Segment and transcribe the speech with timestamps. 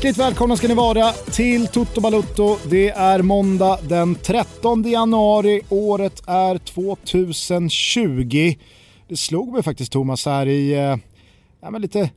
[0.00, 2.56] Hjärtligt välkomna ska ni vara till Toto Balutto.
[2.70, 8.54] Det är måndag den 13 januari, året är 2020.
[9.08, 10.96] Det slog mig faktiskt Thomas här i eh,
[11.60, 12.10] ja, men lite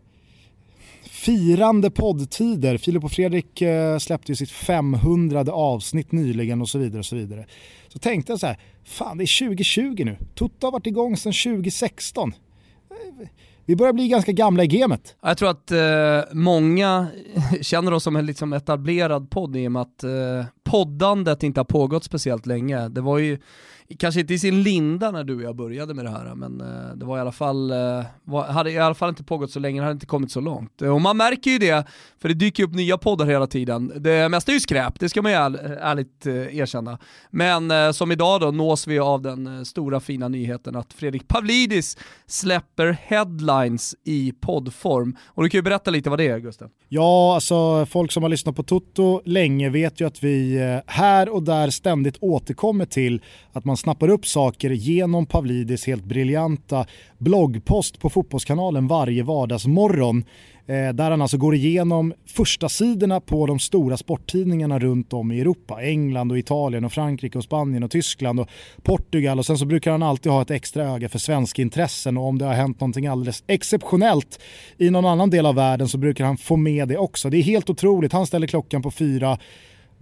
[1.03, 2.77] firande poddtider.
[2.77, 6.99] Filip och Fredrik eh, släppte ju sitt 500 avsnitt nyligen och så vidare.
[6.99, 7.45] och Så vidare.
[7.87, 10.17] Så tänkte jag så här, fan det är 2020 nu.
[10.35, 12.33] Toto har varit igång sedan 2016
[13.65, 15.15] vi börjar bli ganska gamla i gamet.
[15.21, 17.07] Jag tror att eh, många
[17.61, 21.65] känner oss som en liksom etablerad podd i och med att eh, poddandet inte har
[21.65, 22.89] pågått speciellt länge.
[22.89, 23.39] Det var ju
[23.99, 26.95] kanske inte i sin linda när du och jag började med det här, men eh,
[26.95, 29.81] det var i alla fall, eh, var, hade i alla fall inte pågått så länge,
[29.81, 30.81] det hade inte kommit så långt.
[30.81, 31.87] Och man märker ju det,
[32.21, 33.91] för det dyker upp nya poddar hela tiden.
[33.95, 36.99] Det mesta är ju skräp, det ska man ju ärligt eh, erkänna.
[37.29, 42.97] Men som idag då nås vi av den stora fina nyheten att Fredrik Pavlidis släpper
[43.01, 45.15] headlines i poddform.
[45.25, 46.69] Och du kan ju berätta lite vad det är Gusten.
[46.89, 51.43] Ja, alltså folk som har lyssnat på Toto länge vet ju att vi här och
[51.43, 53.21] där ständigt återkommer till
[53.51, 56.85] att man snappar upp saker genom Pavlidis helt briljanta
[57.17, 60.23] bloggpost på Fotbollskanalen varje vardagsmorgon.
[60.65, 65.41] Eh, där han alltså går igenom första sidorna på de stora sporttidningarna runt om i
[65.41, 65.81] Europa.
[65.81, 68.49] England och Italien och Frankrike och Spanien och Tyskland och
[68.83, 72.27] Portugal och sen så brukar han alltid ha ett extra öga för svenska intressen och
[72.27, 74.39] om det har hänt någonting alldeles exceptionellt
[74.77, 77.29] i någon annan del av världen så brukar han få med det också.
[77.29, 78.13] Det är helt otroligt.
[78.13, 79.37] Han ställer klockan på fyra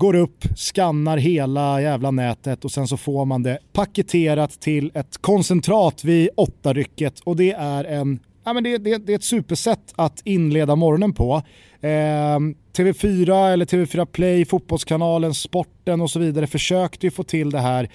[0.01, 5.17] går upp, skannar hela jävla nätet och sen så får man det paketerat till ett
[5.21, 9.23] koncentrat vid åtta rycket och det är en Ja, men det, det, det är ett
[9.23, 11.41] supersätt att inleda morgonen på.
[11.81, 12.39] Eh,
[12.77, 17.89] TV4 eller TV4 Play, Fotbollskanalen, Sporten och så vidare försökte ju få till det här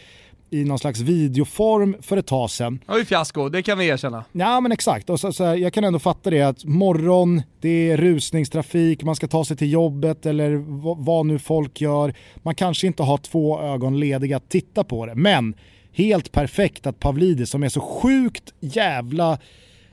[0.51, 2.79] i någon slags videoform för ett tag sedan.
[2.87, 4.25] Det var ju fiasko, det kan vi erkänna.
[4.33, 7.91] Ja men exakt, och så, så här, jag kan ändå fatta det att morgon, det
[7.91, 10.65] är rusningstrafik, man ska ta sig till jobbet eller
[11.05, 12.15] vad nu folk gör.
[12.37, 15.55] Man kanske inte har två ögon lediga att titta på det, men
[15.93, 19.39] helt perfekt att Pavlidis som är så sjukt jävla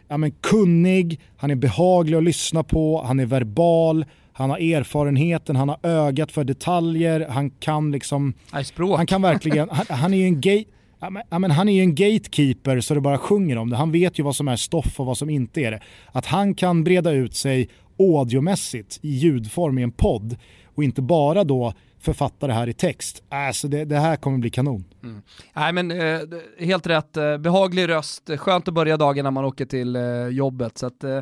[0.08, 5.56] ja, men kunnig, han är behaglig att lyssna på, han är verbal, han har erfarenheten,
[5.56, 8.34] han har ögat för detaljer, han kan liksom...
[8.64, 8.98] språk.
[8.98, 10.66] Han kan verkligen, han, han är ju en gay...
[11.30, 13.76] Ja, men han är ju en gatekeeper så det bara sjunger om det.
[13.76, 15.80] Han vet ju vad som är stoff och vad som inte är det.
[16.12, 20.38] Att han kan breda ut sig audiomässigt i ljudform i en podd
[20.76, 23.24] och inte bara då författa det här i text.
[23.30, 24.86] Alltså det, det här kommer bli kanon.
[25.04, 25.22] Mm.
[25.54, 26.20] Nej men eh,
[26.60, 30.78] helt rätt, eh, behaglig röst, skönt att börja dagen när man åker till eh, jobbet.
[30.78, 31.20] Så att, eh,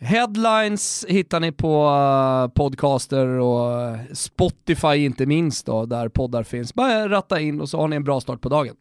[0.00, 6.74] Headlines hittar ni på uh, podcaster och Spotify inte minst då, där poddar finns.
[6.74, 8.74] Bara ratta in och så har ni en bra start på dagen.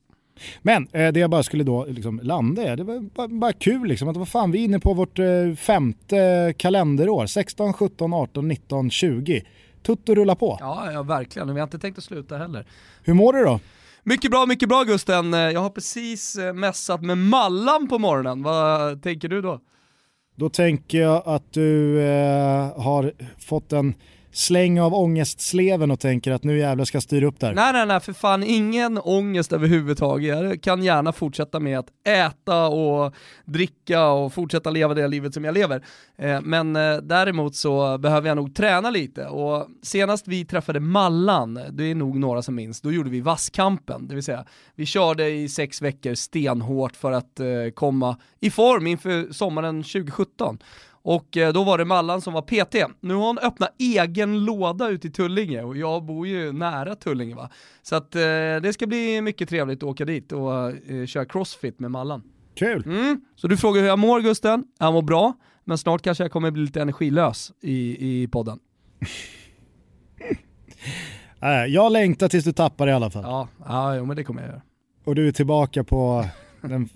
[0.62, 3.88] Men eh, det jag bara skulle då liksom landa i, det var bara, bara kul
[3.88, 5.26] liksom, att vad fan vi är inne på vårt eh,
[5.58, 9.44] femte kalenderår, 16, 17, 18, 19, 20.
[9.84, 10.58] Tutto rullar på.
[10.60, 12.66] Ja, ja verkligen, vi har inte tänkt att sluta heller.
[13.04, 13.60] Hur mår du då?
[14.04, 15.34] Mycket bra, mycket bra Gusten.
[15.34, 18.44] Jag har precis eh, mässat med Mallan på morgonen.
[18.44, 19.60] Vad tänker du då?
[20.40, 23.94] Då tänker jag att du eh, har fått en
[24.38, 27.54] släng av ångestsleven och tänker att nu jävlar ska jag styra upp där.
[27.54, 30.28] Nej nej nej för fan ingen ångest överhuvudtaget.
[30.28, 33.16] Jag kan gärna fortsätta med att äta och
[33.46, 35.84] dricka och fortsätta leva det livet som jag lever.
[36.18, 41.60] Eh, men eh, däremot så behöver jag nog träna lite och senast vi träffade Mallan,
[41.72, 44.08] det är nog några som minns, då gjorde vi vasskampen.
[44.08, 44.46] Det vill säga
[44.76, 50.60] vi körde i sex veckor stenhårt för att eh, komma i form inför sommaren 2017.
[51.08, 52.76] Och eh, då var det Mallan som var PT.
[53.00, 57.36] Nu har hon öppnat egen låda ute i Tullinge och jag bor ju nära Tullinge
[57.36, 57.50] va.
[57.82, 58.22] Så att eh,
[58.62, 62.24] det ska bli mycket trevligt att åka dit och eh, köra crossfit med Mallan.
[62.56, 62.84] Kul!
[62.86, 63.22] Mm.
[63.36, 64.64] Så du frågar hur jag mår Gusten?
[64.80, 65.34] Jag mår bra,
[65.64, 68.60] men snart kanske jag kommer bli lite energilös i, i podden.
[71.68, 73.24] jag längtar tills du tappar i alla fall.
[73.24, 74.62] Ja, ja men det kommer jag göra.
[75.06, 76.26] Och du är tillbaka på
[76.62, 76.90] en,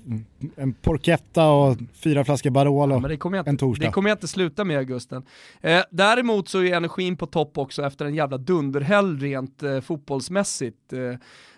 [0.56, 3.86] en porchetta och fyra flaskor Barolo ja, det kommer jag, en torsdag.
[3.86, 5.24] Det kommer jag inte sluta med Augusten.
[5.62, 10.94] Eh, däremot så är energin på topp också efter en jävla dunderhelg rent eh, fotbollsmässigt.
[10.94, 11.00] Eh,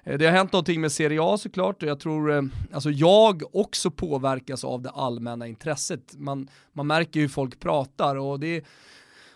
[0.04, 2.42] eh, det har hänt någonting med Serie A såklart och jag tror, eh,
[2.72, 6.14] alltså jag också påverkas av det allmänna intresset.
[6.18, 8.64] Man, man märker hur folk pratar och det är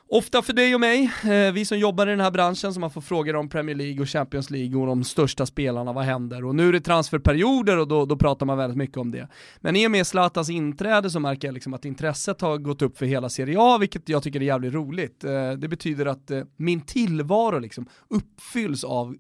[0.10, 2.92] Ofta för dig och mig, eh, vi som jobbar i den här branschen, som man
[2.92, 6.46] får frågor om Premier League och Champions League och de största spelarna, vad händer?
[6.46, 9.28] Och nu är det transferperioder och då, då pratar man väldigt mycket om det.
[9.58, 12.98] Men i och med Zlatans inträde så märker jag liksom att intresset har gått upp
[12.98, 15.24] för hela Serie A, vilket jag tycker är jävligt roligt.
[15.24, 19.16] Eh, det betyder att eh, min tillvaro liksom uppfylls av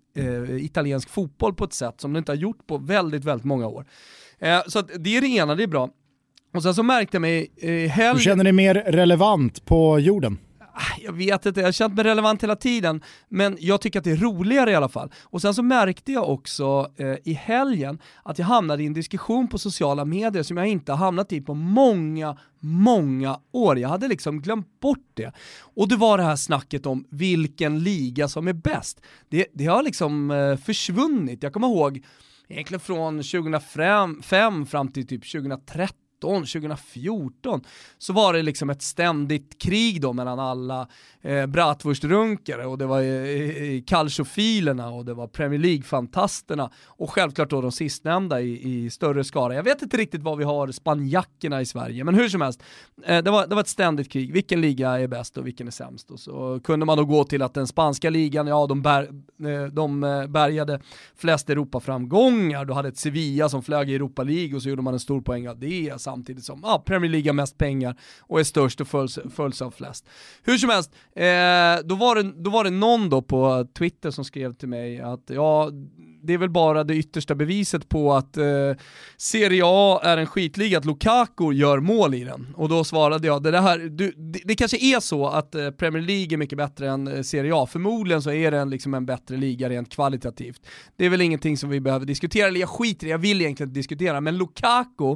[0.60, 3.86] italiensk fotboll på ett sätt som det inte har gjort på väldigt, väldigt många år.
[4.68, 5.90] Så det är det ena, det är bra.
[6.54, 8.16] Och sen så märkte jag mig i helgen...
[8.16, 10.38] Du känner dig mer relevant på jorden?
[10.80, 14.06] Ah, jag vet inte, jag har känt mig relevant hela tiden, men jag tycker att
[14.06, 15.12] det är roligare i alla fall.
[15.24, 19.48] Och sen så märkte jag också eh, i helgen att jag hamnade i en diskussion
[19.48, 23.80] på sociala medier som jag inte har hamnat i på många, många år.
[23.80, 25.32] Jag hade liksom glömt bort det.
[25.60, 29.02] Och det var det här snacket om vilken liga som är bäst.
[29.30, 31.44] Det, det har liksom eh, försvunnit.
[31.44, 32.04] Jag kommer ihåg
[32.48, 34.22] egentligen från 2005
[34.66, 37.62] fram till typ 2013 2014,
[37.98, 40.88] så var det liksom ett ständigt krig då mellan alla
[41.22, 47.50] eh, bratwurstrunkare och det var eh, eh kalsofilerna och det var Premier League-fantasterna och självklart
[47.50, 49.56] då de sistnämnda i, i större skara.
[49.56, 52.64] Jag vet inte riktigt vad vi har spanjackerna i Sverige, men hur som helst,
[53.06, 54.34] eh, det, var, det var ett ständigt krig.
[54.34, 56.12] Vilken liga är bäst och vilken är sämst?
[56.12, 59.04] Och så kunde man då gå till att den spanska ligan, ja de, bär,
[59.44, 60.80] eh, de eh, bärgade
[61.16, 64.94] flest Europaframgångar, du hade ett Sevilla som flög i Europa League och så gjorde man
[64.94, 68.44] en stor poäng av det samtidigt som ah, Premier League har mest pengar och är
[68.44, 70.06] störst och följs, följs av flest.
[70.44, 74.26] Hur som helst, eh, då, var det, då var det någon då på Twitter som
[74.26, 75.72] skrev till mig att ja,
[76.24, 78.46] det är väl bara det yttersta beviset på att eh,
[79.18, 82.54] Serie A är en skitliga, att Lukaku gör mål i den.
[82.56, 85.72] Och då svarade jag, det, det här, du, det, det, kanske är så att eh,
[85.72, 88.94] Premier League är mycket bättre än eh, Serie A, förmodligen så är det en, liksom
[88.94, 90.62] en bättre liga rent kvalitativt.
[90.96, 93.70] Det är väl ingenting som vi behöver diskutera, eller jag skiter i jag vill egentligen
[93.70, 95.16] inte diskutera, men Lukaku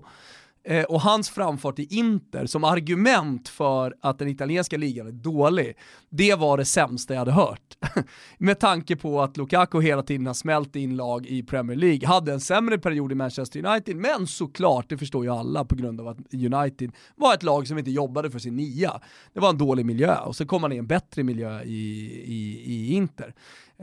[0.64, 5.74] eh, och hans framfart i Inter som argument för att den italienska ligan är dålig,
[6.10, 7.78] det var det sämsta jag hade hört.
[8.38, 12.34] Med tanke på att Lukaku hela tiden har smält in lag i Premier League, hade
[12.34, 16.08] en sämre period i Manchester United, men såklart, det förstår ju alla på grund av
[16.08, 19.02] att United var ett lag som inte jobbade för sin nia.
[19.34, 21.72] Det var en dålig miljö och så kom han i en bättre miljö i,
[22.26, 23.34] i, i Inter.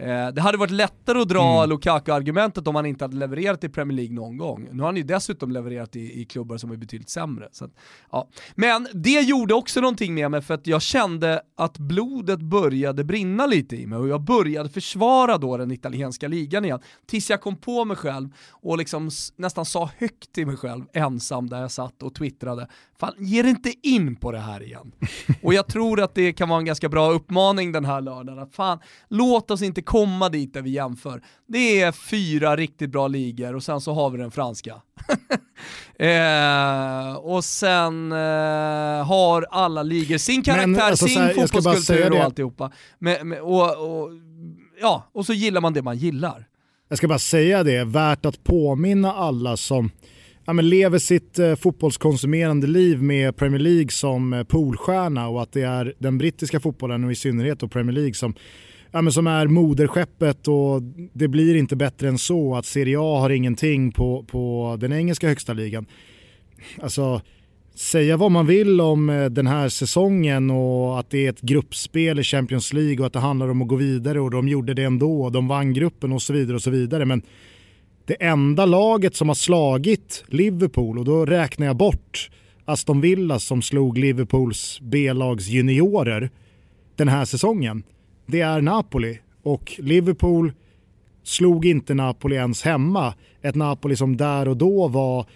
[0.01, 1.71] Eh, det hade varit lättare att dra mm.
[1.71, 4.69] Lukaku-argumentet om han inte hade levererat i Premier League någon gång.
[4.73, 7.49] Nu har han ju dessutom levererat i, i klubbar som är betydligt sämre.
[7.53, 7.71] Så att,
[8.11, 8.29] ja.
[8.55, 13.47] Men det gjorde också någonting med mig för att jag kände att blodet började brinna
[13.47, 16.81] lite i mig och jag började försvara då den italienska ligan igen.
[17.07, 21.49] Tills jag kom på mig själv och liksom nästan sa högt till mig själv ensam
[21.49, 22.69] där jag satt och twittrade.
[23.01, 24.93] Fan, ge dig inte in på det här igen.
[25.43, 28.39] och jag tror att det kan vara en ganska bra uppmaning den här lördagen.
[28.39, 28.79] Att fan,
[29.09, 31.23] låt oss inte komma dit där vi jämför.
[31.47, 34.83] Det är fyra riktigt bra ligor och sen så har vi den franska.
[35.99, 42.19] eh, och sen eh, har alla ligor sin karaktär, Men, alltså, sin här, fotbollskultur och
[42.19, 42.73] alltihopa.
[42.99, 44.11] Med, med, och, och,
[44.81, 46.47] ja, och så gillar man det man gillar.
[46.89, 49.91] Jag ska bara säga det, värt att påminna alla som
[50.49, 55.53] ja, men lever sitt eh, fotbollskonsumerande liv med Premier League som eh, poolstjärna och att
[55.53, 58.35] det är den brittiska fotbollen och i synnerhet Premier League som
[58.91, 60.83] ja, men som är moderskeppet och
[61.13, 65.29] det blir inte bättre än så att Serie A har ingenting på, på den engelska
[65.29, 65.87] högsta ligan.
[66.83, 67.21] Alltså,
[67.75, 72.19] säga vad man vill om eh, den här säsongen och att det är ett gruppspel
[72.19, 74.85] i Champions League och att det handlar om att gå vidare och de gjorde det
[74.85, 77.05] ändå och de vann gruppen och så vidare och så vidare.
[77.05, 77.23] Men
[78.05, 82.31] det enda laget som har slagit Liverpool och då räknar jag bort
[82.65, 86.31] Aston Villa som slog Liverpools B-lags juniorer
[86.97, 87.83] den här säsongen
[88.29, 89.19] det är Napoli.
[89.43, 90.53] Och Liverpool
[91.23, 93.15] slog inte Napoli ens hemma.
[93.43, 95.27] Ett Napoli som där och då var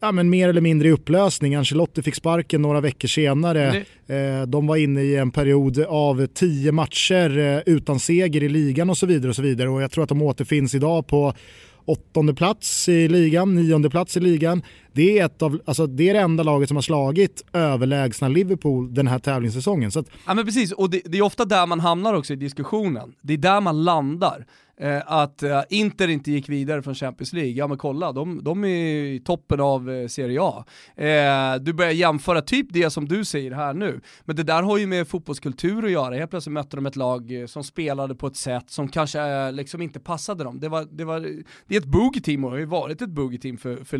[0.00, 1.54] ja, men mer eller mindre i upplösning.
[1.54, 3.84] Ancelotti fick sparken några veckor senare.
[4.06, 4.46] Det...
[4.46, 8.98] De var inne i en period av tio matcher eh, utan seger i ligan och
[8.98, 9.28] så vidare.
[9.28, 9.68] Och så vidare.
[9.68, 11.34] Och jag tror att de återfinns idag på
[11.84, 14.62] åttonde plats i ligan, nionde plats i ligan.
[14.92, 18.94] Det är, ett av, alltså det är det enda laget som har slagit överlägsna Liverpool
[18.94, 19.90] den här tävlingssäsongen.
[19.90, 20.06] Så att...
[20.26, 23.12] Ja men precis, och det, det, är ofta där man hamnar också i diskussionen.
[23.22, 24.46] Det är där man landar.
[24.80, 28.64] Eh, att eh, Inter inte gick vidare från Champions League, ja men kolla, de, de
[28.64, 28.68] är
[29.04, 30.64] i toppen av eh, Serie A.
[30.96, 34.78] Eh, du börjar jämföra typ det som du säger här nu, men det där har
[34.78, 36.14] ju med fotbollskultur att göra.
[36.14, 39.52] Helt plötsligt mötte de ett lag eh, som spelade på ett sätt som kanske eh,
[39.52, 40.60] liksom inte passade dem.
[40.60, 41.20] Det, var, det, var,
[41.66, 43.98] det är ett boogie-team och har ju varit ett boogie-team för, för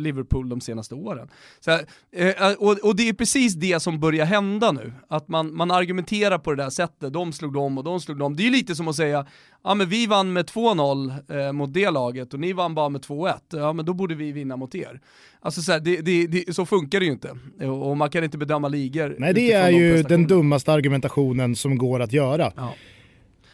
[0.00, 1.28] Liverpool de senaste åren.
[1.60, 1.78] Så,
[2.58, 6.50] och, och det är precis det som börjar hända nu, att man, man argumenterar på
[6.50, 8.36] det där sättet, de slog dem och de slog dem.
[8.36, 9.26] Det är ju lite som att säga,
[9.64, 13.00] ja men vi vann med 2-0 eh, mot det laget och ni vann bara med
[13.00, 15.00] 2-1, ja men då borde vi vinna mot er.
[15.40, 17.36] Alltså så, här, det, det, det, så funkar det ju inte.
[17.66, 22.00] Och man kan inte bedöma ligor Nej det är ju den dummaste argumentationen som går
[22.00, 22.52] att göra.
[22.56, 22.74] Ja.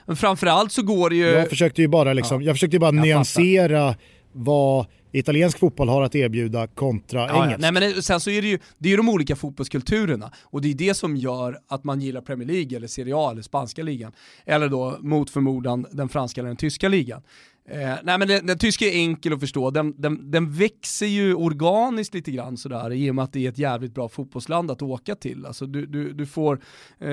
[0.07, 1.27] Men framförallt så går det ju...
[1.27, 2.47] Jag försökte ju bara, liksom, ja.
[2.47, 4.03] jag försökte bara jag nyansera fattar.
[4.33, 7.65] vad italiensk fotboll har att erbjuda kontra ja, engelsk.
[7.65, 7.71] Ja.
[7.71, 10.75] Nej, men sen så är det ju det är de olika fotbollskulturerna och det är
[10.75, 14.13] det som gör att man gillar Premier League eller Serie A eller spanska ligan
[14.45, 17.23] eller då mot förmodan den franska eller den tyska ligan.
[17.71, 21.35] Eh, nej men den, den tyska är enkel att förstå, den, den, den, växer ju
[21.35, 24.83] organiskt lite grann sådär i och med att det är ett jävligt bra fotbollsland att
[24.83, 25.47] åka till.
[25.47, 26.61] Alltså du, du, du får
[26.99, 27.09] eh,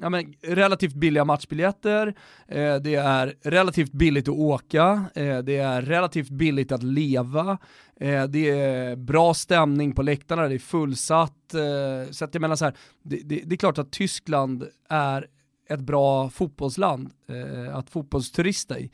[0.00, 2.14] ja, men, relativt billiga matchbiljetter,
[2.48, 7.58] eh, det är relativt billigt att åka, eh, det är relativt billigt att leva,
[8.00, 11.54] eh, det är bra stämning på läktarna, det är fullsatt.
[11.54, 15.26] Eh, så att jag menar så här, det, det, det är klart att Tyskland är
[15.68, 18.90] ett bra fotbollsland eh, att fotbollsturista i.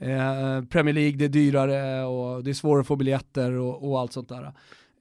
[0.00, 4.00] Eh, Premier League, det är dyrare och det är svårare att få biljetter och, och
[4.00, 4.52] allt sånt där.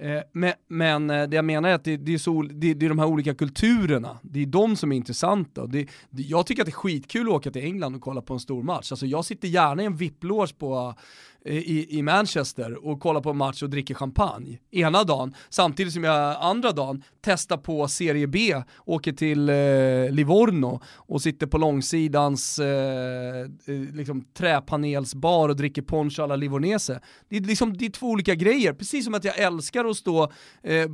[0.02, 2.90] Eh, men, men, det jag menar är att det, det är, så, det, det, är
[2.90, 5.66] de här olika kulturerna, det är de som är intressanta.
[5.66, 8.40] Det, jag tycker att det är skitkul att åka till England och kolla på en
[8.40, 8.92] stor match.
[8.92, 10.96] Alltså jag sitter gärna i en VIP-loge på
[11.46, 16.04] i, i Manchester och kollar på en match och dricker champagne ena dagen, samtidigt som
[16.04, 19.56] jag andra dagen testar på Serie B, åker till eh,
[20.16, 27.00] Livorno och sitter på långsidans eh, eh liksom, träpanelsbar och dricker poncho alla Livornese.
[27.30, 30.24] Det är, liksom, det är två olika grejer, precis som att jag älskar att stå
[30.64, 30.88] eh,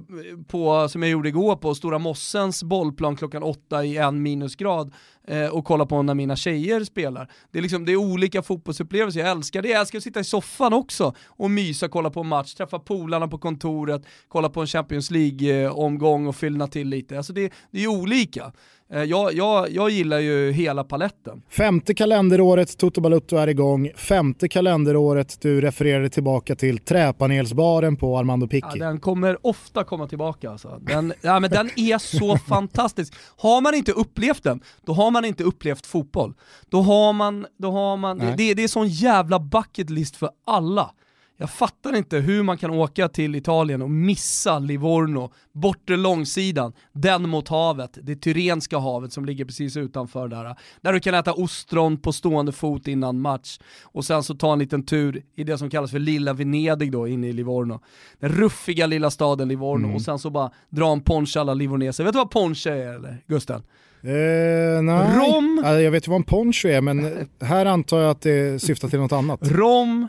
[0.48, 4.94] på, som jag gjorde igår, på Stora Mossens bollplan klockan åtta i en minusgrad
[5.28, 7.32] eh, och kolla på när mina tjejer spelar.
[7.52, 9.68] Det är, liksom, det är olika fotbollsupplevelser, jag älskar det.
[9.68, 13.28] Jag älskar att sitta i soffan också och mysa, kolla på en match, träffa polarna
[13.28, 17.18] på kontoret, kolla på en Champions League-omgång eh, och fyllna till lite.
[17.18, 18.52] Alltså det, det är olika.
[18.94, 21.42] Eh, jag, jag, jag gillar ju hela paletten.
[21.50, 23.92] Femte kalenderåret Toto Balutto är igång.
[23.96, 28.68] Femte kalenderåret du refererade tillbaka till träpanelsbaren på Armando Picchi.
[28.74, 30.80] Ja, den kommer ofta komma tillbaka alltså.
[30.82, 33.14] Den, ja, men den är så fantastisk.
[33.38, 36.34] Har man inte upplevt den, då har man inte upplevt fotboll.
[36.70, 40.92] Då har man, då har man det, det är sån jävla bucket list för alla.
[41.40, 47.30] Jag fattar inte hur man kan åka till Italien och missa Livorno, bortre långsidan, den
[47.30, 50.56] mot havet, det Tyrenska havet som ligger precis utanför där.
[50.82, 54.60] Där du kan äta ostron på stående fot innan match och sen så ta en
[54.60, 57.80] liten tur i det som kallas för lilla Venedig då inne i Livorno.
[58.20, 59.96] Den ruffiga lilla staden Livorno mm.
[59.96, 62.04] och sen så bara dra en poncha alla livorneser.
[62.04, 63.64] Vet du vad poncha är eller Gusten?
[64.02, 65.16] Eh, nej.
[65.16, 65.62] Rom.
[65.64, 69.00] Jag vet ju vad en poncho är men här antar jag att det syftar till
[69.00, 69.40] något annat.
[69.44, 70.08] Rom,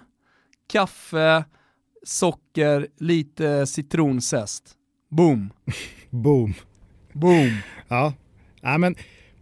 [0.72, 1.44] kaffe,
[2.02, 4.74] socker, lite citronzest.
[5.10, 5.50] Boom.
[6.10, 6.54] Boom.
[7.12, 7.50] Boom.
[7.88, 8.12] Ja,
[8.62, 8.94] Nej, men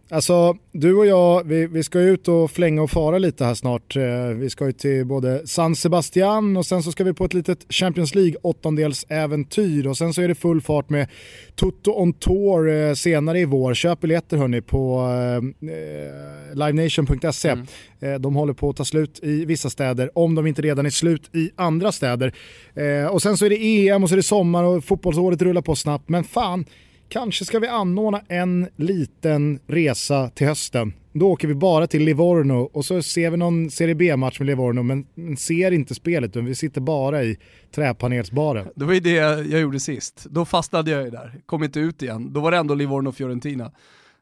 [0.09, 3.95] Alltså, du och jag, vi, vi ska ut och flänga och fara lite här snart.
[3.95, 7.33] Eh, vi ska ju till både San Sebastian och sen så ska vi på ett
[7.33, 11.07] litet Champions League åttondelsäventyr och sen så är det full fart med
[11.55, 13.73] Toto on Tour eh, senare i vår.
[13.73, 17.49] Köp biljetter hörni på eh, eh livenation.se.
[17.49, 18.21] Mm.
[18.21, 21.35] De håller på att ta slut i vissa städer, om de inte redan är slut
[21.35, 22.33] i andra städer.
[22.75, 25.61] Eh, och sen så är det EM och så är det sommar och fotbollsåret rullar
[25.61, 26.65] på snabbt, men fan
[27.09, 30.93] Kanske ska vi anordna en liten resa till hösten.
[31.13, 34.83] Då åker vi bara till Livorno och så ser vi någon Serie B-match med Livorno
[34.83, 35.05] men
[35.37, 37.37] ser inte spelet utan vi sitter bara i
[37.71, 38.67] träpanelsbaren.
[38.75, 39.11] Det var ju det
[39.49, 40.27] jag gjorde sist.
[40.29, 42.33] Då fastnade jag ju där, kom inte ut igen.
[42.33, 43.71] Då var det ändå Livorno-Fiorentina.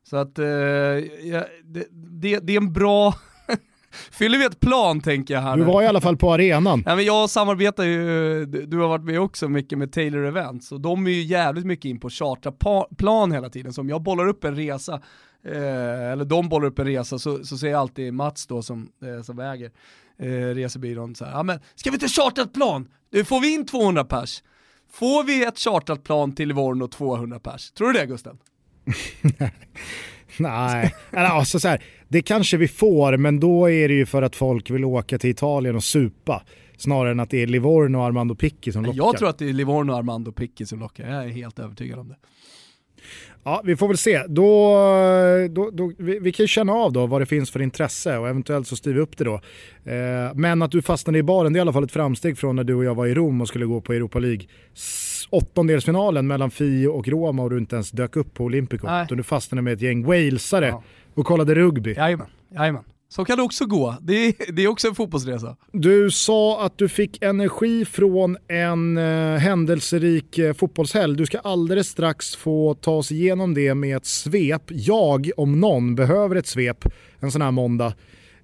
[0.10, 3.14] Så att eh, ja, det, det, det är en bra
[4.12, 6.84] Fyller vi ett plan tänker jag här Du var i alla fall på arenan.
[6.86, 10.82] Ja, men jag samarbetar ju, du har varit med också mycket med Taylor Events och
[10.82, 12.54] de är ju jävligt mycket in på chartra
[12.98, 13.74] plan hela tiden.
[13.74, 14.94] Så om jag bollar upp en resa,
[15.46, 19.24] eh, eller de bollar upp en resa så, så säger alltid Mats då som, eh,
[19.24, 19.72] som äger
[20.20, 22.88] eh, resebyrån så här, ja men ska vi inte chartra ett plan?
[23.26, 24.44] Får vi in 200 pers?
[24.92, 27.72] Får vi ett chartrat plan till Livorno 200 pers?
[27.72, 28.38] Tror du det Gusten?
[30.38, 31.84] Nej, alltså så här,
[32.16, 35.30] det kanske vi får, men då är det ju för att folk vill åka till
[35.30, 36.44] Italien och supa.
[36.78, 38.98] Snarare än att det är Livorno och Armando Picchi som lockar.
[38.98, 42.00] Jag tror att det är Livorno och Armando Picchi som lockar, jag är helt övertygad
[42.00, 42.16] om det.
[43.44, 44.24] Ja, vi får väl se.
[44.28, 44.78] Då,
[45.50, 48.30] då, då, vi, vi kan ju känna av då vad det finns för intresse och
[48.30, 49.34] eventuellt så styr vi upp det då.
[49.84, 52.56] Eh, men att du fastnade i baren, det är i alla fall ett framsteg från
[52.56, 54.46] när du och jag var i Rom och skulle gå på Europa League
[55.30, 58.88] åttondelsfinalen mellan Fio och Roma och du inte ens dök upp på Olympico.
[58.88, 59.04] Nej.
[59.06, 60.84] Utan du fastnade med ett gäng walesare ja.
[61.14, 61.94] och kollade rugby.
[61.94, 62.84] Jajamän, jajamän.
[63.10, 63.96] Så kan det också gå.
[64.02, 65.58] Det är, det är också en fotbollsresa.
[65.72, 71.18] Du sa att du fick energi från en eh, händelserik eh, fotbollshelg.
[71.18, 74.64] Du ska alldeles strax få ta oss igenom det med ett svep.
[74.68, 76.86] Jag, om någon, behöver ett svep
[77.20, 77.94] en sån här måndag.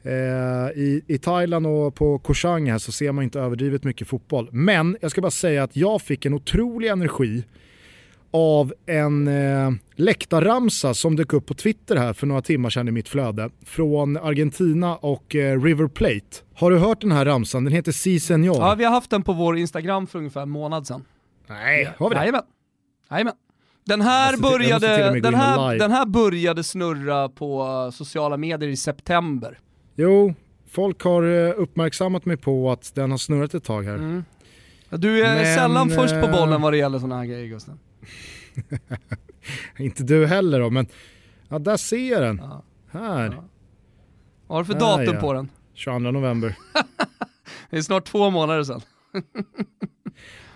[0.03, 0.12] Eh,
[0.75, 4.50] i, I Thailand och på Koh Chang här så ser man inte överdrivet mycket fotboll.
[4.51, 7.43] Men jag ska bara säga att jag fick en otrolig energi
[8.31, 12.91] av en eh, läktarramsa som dök upp på Twitter här för några timmar sedan i
[12.91, 16.38] mitt flöde från Argentina och eh, River Plate.
[16.53, 17.63] Har du hört den här ramsan?
[17.63, 18.55] Den heter Si Senor.
[18.55, 21.05] Ja, vi har haft den på vår Instagram för ungefär en månad sedan.
[21.48, 22.22] Nej, har vi det?
[22.22, 22.43] Jajamän.
[23.12, 23.34] Jajamän.
[23.86, 29.60] Den här, började, den, här, den här började snurra på sociala medier i september.
[29.96, 30.34] Jo,
[30.70, 33.96] folk har eh, uppmärksammat mig på att den har snurrat ett tag här.
[33.96, 34.24] Mm.
[34.90, 37.80] Du är Men, sällan först på bollen eh, vad det gäller sådana här grejer Gusten.
[39.78, 40.88] Inte du heller då, men
[41.50, 42.42] ja, där ser jag den.
[42.44, 42.64] Ja.
[42.92, 43.26] Här.
[43.26, 43.44] Ja.
[44.48, 45.22] Vad har du för datum ja.
[45.22, 45.50] på den?
[45.74, 46.56] 22 november.
[47.70, 48.82] det är snart två månader sedan.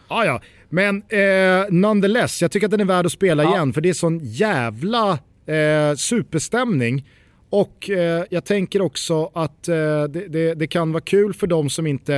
[0.10, 0.42] ja, ja.
[0.70, 3.94] Men eh, nonetheless, jag tycker att den är värd att spela igen för det är
[3.94, 7.10] sån jävla eh, superstämning.
[7.56, 11.70] Och eh, jag tänker också att eh, det, det, det, kan vara kul för de
[11.70, 12.16] som inte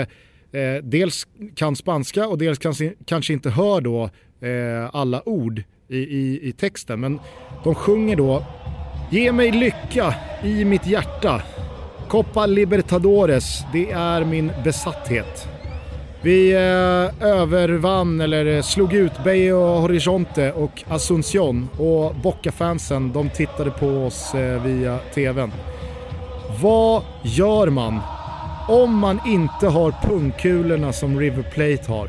[0.52, 4.10] eh, dels kan spanska och dels kanske, kanske inte hör då
[4.48, 7.00] eh, alla ord i, i, i texten.
[7.00, 7.20] Men
[7.64, 8.46] de sjunger då
[9.10, 11.42] Ge mig lycka i mitt hjärta.
[12.10, 15.57] Copa Libertadores, det är min besatthet.
[16.28, 23.72] Vi eh, övervann, eller eh, slog ut Beo Horizonte och Asunción och Boca-fansen de tittade
[23.72, 25.52] på oss eh, via TVn.
[26.62, 28.00] Vad gör man
[28.68, 32.08] om man inte har pungkulorna som River Plate har?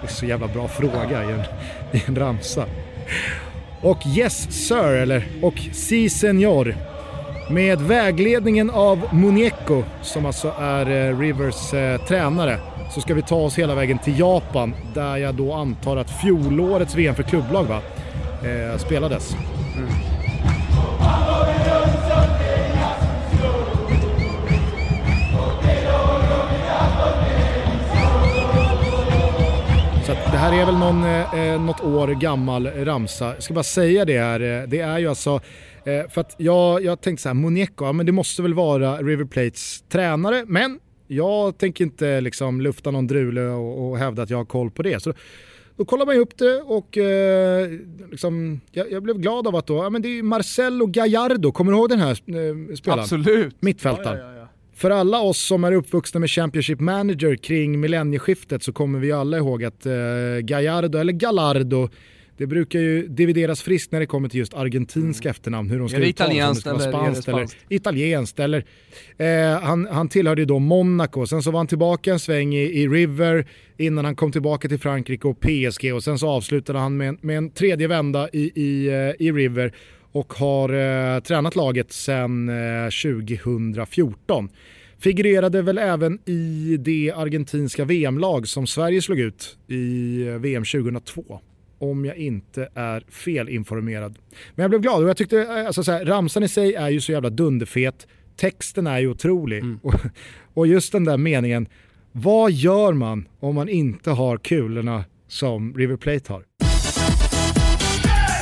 [0.00, 1.42] Det är så jävla bra fråga i en,
[1.92, 2.64] i en ramsa.
[3.82, 6.76] Och Yes Sir, eller och Si Senor.
[7.50, 12.60] Med vägledningen av Muneco som alltså är eh, Rivers eh, tränare,
[12.90, 16.94] så ska vi ta oss hela vägen till Japan, där jag då antar att fjolårets
[16.94, 17.80] VM för klubblag va,
[18.42, 19.36] eh, spelades.
[19.76, 19.88] Mm.
[30.06, 33.24] Så det här är väl någon, eh, eh, något år gammal ramsa.
[33.34, 35.40] Jag ska bara säga det här, eh, det är ju alltså
[35.84, 38.96] eh, för att jag, jag tänkte så här, Muñeco, ja, men det måste väl vara
[38.96, 44.30] River Plates tränare, men jag tänker inte liksom lufta någon drule och, och hävda att
[44.30, 45.02] jag har koll på det.
[45.02, 45.12] Så
[45.76, 47.70] då kollar man upp det och eh,
[48.10, 51.72] liksom, jag, jag, blev glad av att då, ja, men det är Marcelo Gallardo, kommer
[51.72, 53.02] du ihåg den här eh, spelaren?
[53.02, 53.56] Absolut.
[53.62, 54.18] Mittfältaren.
[54.18, 58.98] Ja, ja, För alla oss som är uppvuxna med Championship Manager kring millennieskiftet så kommer
[58.98, 59.92] vi alla ihåg att eh,
[60.40, 61.88] Gallardo, eller Gallardo,
[62.36, 65.30] det brukar ju divideras friskt när det kommer till just argentinska mm.
[65.30, 68.38] efternamn, hur de ska om det ska vara spanskt eller, italienskt.
[68.38, 68.64] Eller,
[69.16, 72.62] eh, han, han tillhörde ju då Monaco, sen så var han tillbaka en sväng i,
[72.62, 73.46] i, River
[73.76, 77.38] innan han kom tillbaka till Frankrike och PSG och sen så avslutade han med, med
[77.38, 79.72] en tredje vända i, i, eh, i River
[80.12, 84.48] och har eh, tränat laget sedan eh, 2014.
[84.98, 91.40] Figurerade väl även i det argentinska VM-lag som Sverige slog ut i eh, VM 2002
[91.78, 94.18] om jag inte är felinformerad.
[94.54, 96.88] Men jag blev glad och jag tyckte, eh, alltså så här, ramsan i sig är
[96.88, 99.58] ju så jävla dunderfet, texten är ju otrolig.
[99.58, 99.80] Mm.
[99.82, 99.94] Och,
[100.54, 101.68] och just den där meningen,
[102.12, 106.44] vad gör man om man inte har kulorna som River Plate har?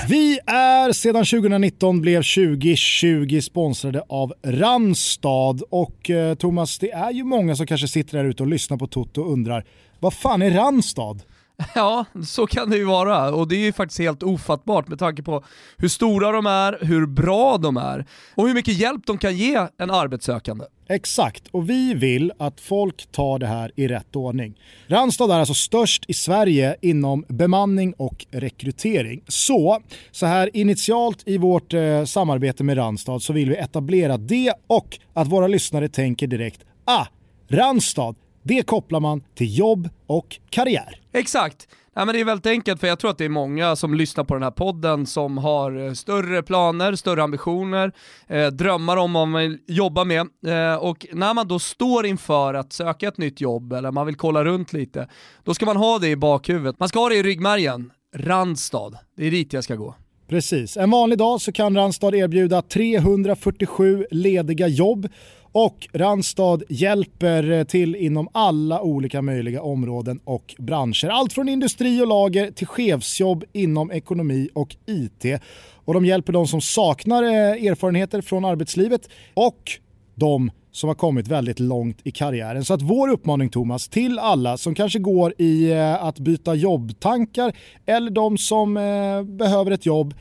[0.09, 7.25] Vi är sedan 2019 blev 2020 sponsrade av Randstad och eh, Thomas, det är ju
[7.25, 9.64] många som kanske sitter där ute och lyssnar på Toto och undrar,
[10.01, 11.16] vad fan är Randstad?
[11.75, 15.23] Ja, så kan det ju vara och det är ju faktiskt helt ofattbart med tanke
[15.23, 15.45] på
[15.77, 19.67] hur stora de är, hur bra de är och hur mycket hjälp de kan ge
[19.79, 20.64] en arbetssökande.
[20.88, 24.61] Exakt, och vi vill att folk tar det här i rätt ordning.
[24.87, 29.23] Randstad är alltså störst i Sverige inom bemanning och rekrytering.
[29.29, 34.53] Så, så här initialt i vårt eh, samarbete med Randstad så vill vi etablera det
[34.67, 37.07] och att våra lyssnare tänker direkt ah,
[37.49, 41.00] Randstad, det kopplar man till jobb och karriär.
[41.12, 41.68] Exakt.
[41.96, 44.24] Nej, men det är väldigt enkelt för jag tror att det är många som lyssnar
[44.24, 47.92] på den här podden som har eh, större planer, större ambitioner,
[48.28, 52.54] eh, drömmar om vad man vill jobba med eh, och när man då står inför
[52.54, 55.09] att söka ett nytt jobb eller man vill kolla runt lite,
[55.44, 56.78] då ska man ha det i bakhuvudet.
[56.78, 57.92] Man ska ha det i ryggmärgen.
[58.16, 59.94] Randstad, det är dit jag ska gå.
[60.28, 60.76] Precis.
[60.76, 65.09] En vanlig dag så kan Randstad erbjuda 347 lediga jobb
[65.55, 71.09] och Randstad hjälper till inom alla olika möjliga områden och branscher.
[71.09, 75.40] Allt från industri och lager till chefsjobb inom ekonomi och IT.
[75.85, 79.71] Och de hjälper de som saknar eh, erfarenheter från arbetslivet och
[80.14, 82.64] de som har kommit väldigt långt i karriären.
[82.64, 87.53] Så att vår uppmaning Thomas till alla som kanske går i eh, att byta jobbtankar
[87.87, 90.14] eller de som eh, behöver ett jobb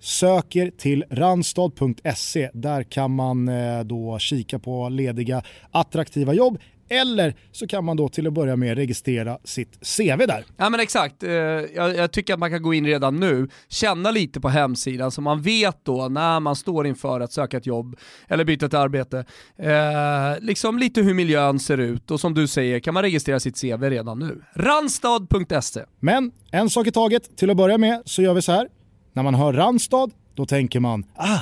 [0.00, 2.50] söker till randstad.se.
[2.54, 6.58] Där kan man eh, då kika på lediga attraktiva jobb
[6.90, 10.44] eller så kan man då till att börja med registrera sitt CV där.
[10.56, 14.10] Ja men exakt, eh, jag, jag, tycker att man kan gå in redan nu, känna
[14.10, 17.96] lite på hemsidan så man vet då när man står inför att söka ett jobb
[18.28, 19.24] eller byta ett arbete,
[19.58, 23.60] eh, liksom lite hur miljön ser ut och som du säger kan man registrera sitt
[23.60, 24.42] CV redan nu.
[24.54, 25.80] Randstad.se.
[26.00, 28.68] Men en sak i taget, till att börja med så gör vi så här,
[29.12, 31.38] när man hör Randstad, då tänker man ah,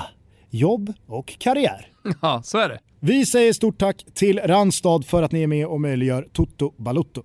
[0.50, 1.86] jobb och karriär.
[2.22, 2.78] Ja, så är det.
[3.00, 7.22] Vi säger stort tack till Randstad för att ni är med och möjliggör Toto Balutto.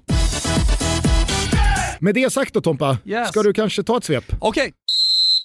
[1.99, 3.29] Med det sagt då Tompa, yes.
[3.29, 4.23] ska du kanske ta ett svep?
[4.39, 4.61] Okej.
[4.61, 4.71] Okay.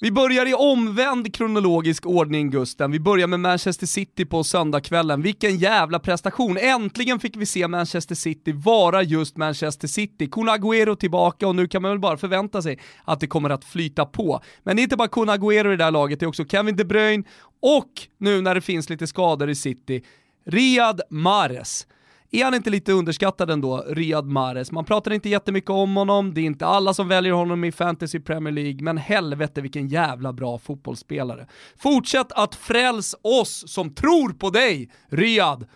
[0.00, 2.90] Vi börjar i omvänd kronologisk ordning Gusten.
[2.90, 5.22] Vi börjar med Manchester City på söndagskvällen.
[5.22, 6.56] Vilken jävla prestation!
[6.58, 10.26] Äntligen fick vi se Manchester City vara just Manchester City.
[10.26, 13.64] Kun Agüero tillbaka och nu kan man väl bara förvänta sig att det kommer att
[13.64, 14.40] flyta på.
[14.62, 16.76] Men det är inte bara Kun Agüero i det där laget, det är också Kevin
[16.76, 17.24] De Bruyne
[17.62, 20.02] och nu när det finns lite skador i City,
[20.46, 21.86] Riyad Mahrez.
[22.30, 24.72] Är han inte lite underskattad ändå, Riyad Mahrez?
[24.72, 28.20] Man pratar inte jättemycket om honom, det är inte alla som väljer honom i Fantasy
[28.20, 31.46] Premier League, men helvete vilken jävla bra fotbollsspelare.
[31.78, 35.66] Fortsätt att fräls oss som tror på dig, Riyad.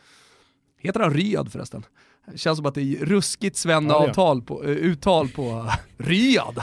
[0.78, 1.84] Heter han Riyad förresten?
[2.32, 6.62] Det känns som att det är ruskigt Sven-avtal på, uh, uttal på Riyad.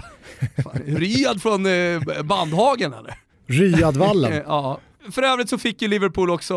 [0.85, 3.15] Riyad från uh, Bandhagen eller?
[3.47, 4.33] Riyadvallen.
[4.47, 4.79] ja,
[5.11, 6.55] för övrigt så fick ju Liverpool också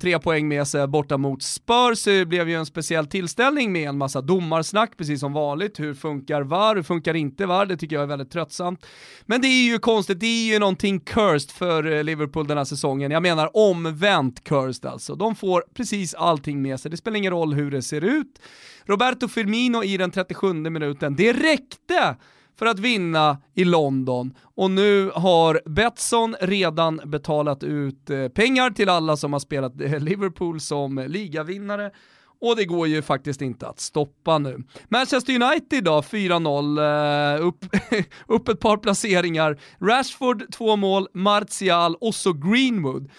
[0.00, 2.04] tre poäng med sig borta mot Spurs.
[2.04, 5.80] Det blev ju en speciell tillställning med en massa domarsnack, precis som vanligt.
[5.80, 6.76] Hur funkar VAR?
[6.76, 7.66] Hur funkar inte VAR?
[7.66, 8.86] Det tycker jag är väldigt tröttsamt.
[9.26, 12.64] Men det är ju konstigt, det är ju någonting cursed för eh, Liverpool den här
[12.64, 13.10] säsongen.
[13.10, 15.14] Jag menar omvänt cursed alltså.
[15.14, 16.90] De får precis allting med sig.
[16.90, 18.40] Det spelar ingen roll hur det ser ut.
[18.84, 22.16] Roberto Firmino i den 37 minuten, det räckte
[22.60, 24.34] för att vinna i London.
[24.56, 29.98] Och nu har Betsson redan betalat ut eh, pengar till alla som har spelat eh,
[30.00, 31.90] Liverpool som ligavinnare.
[32.40, 34.62] Och det går ju faktiskt inte att stoppa nu.
[34.88, 37.64] Manchester United då, 4-0, eh, upp,
[38.26, 39.58] upp ett par placeringar.
[39.80, 43.10] Rashford två mål, Martial och så Greenwood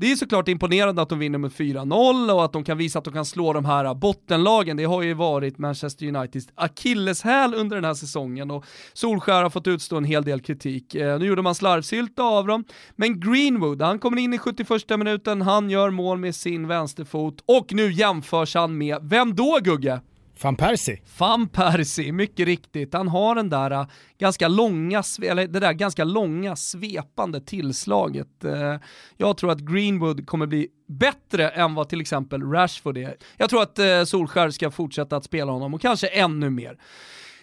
[0.00, 3.04] det är såklart imponerande att de vinner med 4-0 och att de kan visa att
[3.04, 4.76] de kan slå de här äh, bottenlagen.
[4.76, 9.66] Det har ju varit Manchester Uniteds akilleshäl under den här säsongen och Solskär har fått
[9.66, 10.94] utstå en hel del kritik.
[10.94, 12.64] Eh, nu gjorde man slarvsylta av dem,
[12.96, 17.72] men Greenwood, han kommer in i 71 minuten, han gör mål med sin vänsterfot och
[17.72, 20.00] nu jämförs han med, vem då Gugge?
[20.42, 21.00] Van Persie.
[21.18, 22.94] Van Persie, mycket riktigt.
[22.94, 23.86] Han har den där äh,
[24.18, 28.44] ganska långa, eller det där ganska långa svepande tillslaget.
[28.44, 28.76] Äh,
[29.16, 33.16] jag tror att Greenwood kommer bli bättre än vad till exempel Rashford är.
[33.36, 36.78] Jag tror att äh, Solskär ska fortsätta att spela honom och kanske ännu mer.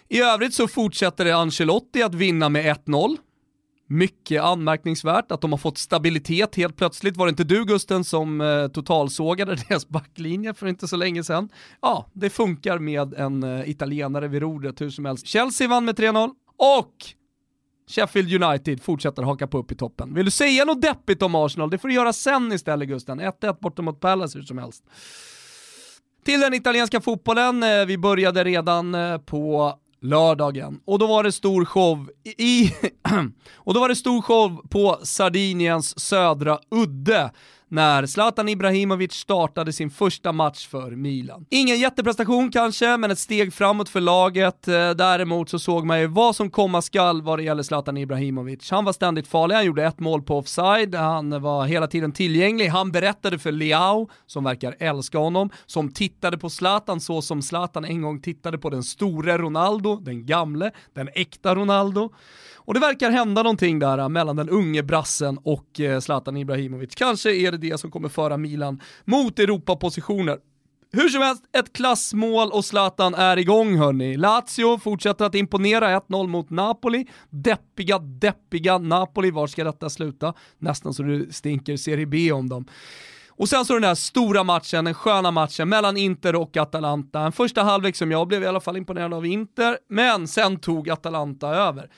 [0.09, 3.17] I övrigt så fortsätter Ancelotti att vinna med 1-0
[3.87, 7.17] mycket anmärkningsvärt att de har fått stabilitet helt plötsligt.
[7.17, 11.49] Var det inte du Gusten som eh, totalsågade deras backlinje för inte så länge sedan?
[11.81, 15.27] Ja, det funkar med en eh, italienare vid rodret hur som helst.
[15.27, 16.93] Chelsea vann med 3-0 och
[17.89, 20.13] Sheffield United fortsätter haka på upp i toppen.
[20.13, 21.69] Vill du säga något deppigt om Arsenal?
[21.69, 23.21] Det får du göra sen istället Gusten.
[23.21, 24.83] 1-1 borta mot Palace hur som helst.
[26.25, 30.79] Till den italienska fotbollen, eh, vi började redan eh, på lördagen.
[30.85, 32.71] Och då var det stor show i,
[33.55, 37.31] och då var det stor show på Sardiniens södra udde
[37.69, 41.45] när Zlatan Ibrahimovic startade sin första match för Milan.
[41.49, 44.67] Ingen jätteprestation kanske, men ett steg framåt för laget.
[44.67, 48.71] Eh, däremot så såg man ju vad som komma skall vad det gäller Zlatan Ibrahimovic.
[48.71, 52.67] Han var ständigt farlig, han gjorde ett mål på offside, han var hela tiden tillgänglig,
[52.67, 57.85] han berättade för Leao, som verkar älska honom, som tittade på Zlatan så som Zlatan
[57.85, 62.09] en gång tittade på den store Ronaldo, den gamle, den äkta Ronaldo.
[62.67, 66.95] Och det verkar hända någonting där äh, mellan den unge brassen och eh, Zlatan Ibrahimovic.
[66.95, 70.37] Kanske är det det som kommer föra Milan mot Europapositioner.
[70.91, 74.17] Hur som helst, ett klassmål och Zlatan är igång hörni.
[74.17, 77.07] Lazio fortsätter att imponera 1-0 mot Napoli.
[77.29, 80.33] Deppiga, deppiga Napoli, var ska detta sluta?
[80.59, 82.65] Nästan så det stinker Serie B om dem.
[83.29, 87.19] Och sen så den här stora matchen, den sköna matchen mellan Inter och Atalanta.
[87.19, 90.89] En första halvlek som jag blev i alla fall imponerad av Inter, men sen tog
[90.89, 91.89] Atalanta över.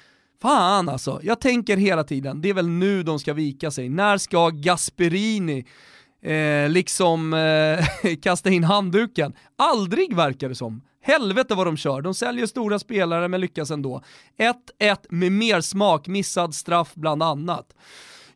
[0.41, 3.89] Fan alltså, jag tänker hela tiden, det är väl nu de ska vika sig.
[3.89, 5.65] När ska Gasperini
[6.21, 9.33] eh, liksom eh, kasta in handduken?
[9.57, 10.81] Aldrig verkar det som.
[11.01, 14.03] Helvete vad de kör, de säljer stora spelare men lyckas ändå.
[14.79, 17.75] 1-1 med mer smak, missad straff bland annat.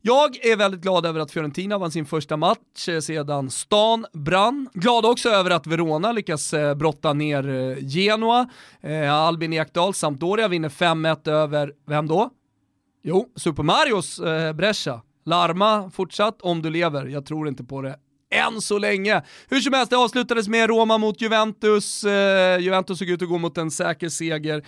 [0.06, 4.70] Jag är väldigt glad över att Fiorentina vann sin första match eh, sedan stan brann.
[4.74, 8.50] Glad också över att Verona lyckas eh, brotta ner eh, Genoa.
[8.82, 12.30] Eh, Albin Ekdal, Sampdoria, vinner 5-1 över, vem då?
[13.04, 14.22] Jo, Super Marios
[14.56, 15.02] Brescia.
[15.26, 17.96] Larma fortsatt om du lever, jag tror inte på det
[18.34, 19.22] än så länge.
[19.50, 22.04] Hur som helst, det avslutades med Roma mot Juventus.
[22.04, 24.63] Eh, Juventus såg ut att gå mot en säker seger.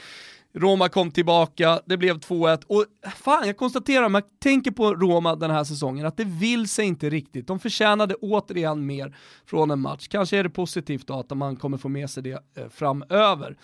[0.57, 5.51] Roma kom tillbaka, det blev 2-1 och fan jag konstaterar, man tänker på Roma den
[5.51, 7.47] här säsongen, att det vill sig inte riktigt.
[7.47, 9.15] De förtjänade återigen mer
[9.45, 10.07] från en match.
[10.07, 13.57] Kanske är det positivt då att man kommer få med sig det eh, framöver.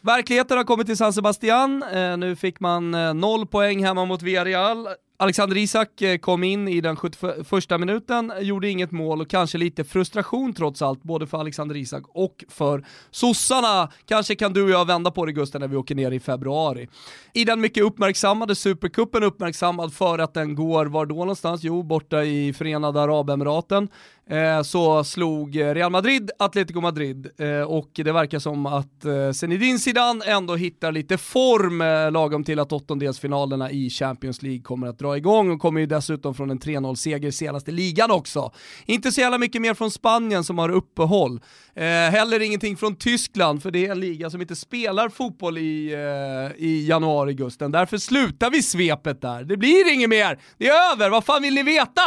[0.00, 4.22] Verkligheten har kommit till San Sebastian, eh, nu fick man eh, noll poäng hemma mot
[4.22, 4.88] Villarreal.
[5.16, 9.84] Alexander Isak eh, kom in i den 71 minuten, gjorde inget mål och kanske lite
[9.84, 13.88] frustration trots allt, både för Alexander Isak och för sossarna.
[14.06, 16.88] Kanske kan du och jag vända på det Gusten när vi åker ner i februari.
[17.32, 21.62] I den mycket uppmärksammade Supercupen, uppmärksammad för att den går, var då någonstans?
[21.64, 23.88] Jo, borta i Förenade Arabemiraten.
[24.26, 29.78] Eh, så slog Real Madrid Atletico Madrid eh, och det verkar som att eh, Zinedine
[29.78, 34.98] Zidane ändå hittar lite form eh, lagom till att åttondelsfinalerna i Champions League kommer att
[34.98, 38.52] dra igång och kommer ju dessutom från en 3-0-seger senast i ligan också.
[38.86, 41.40] Inte så jävla mycket mer från Spanien som har uppehåll.
[41.76, 45.92] Eh, heller ingenting från Tyskland för det är en liga som inte spelar fotboll i,
[45.92, 47.72] eh, i januari, Gusten.
[47.72, 49.44] Därför slutar vi svepet där.
[49.44, 52.02] Det blir inget mer, det är över, vad fan vill ni veta?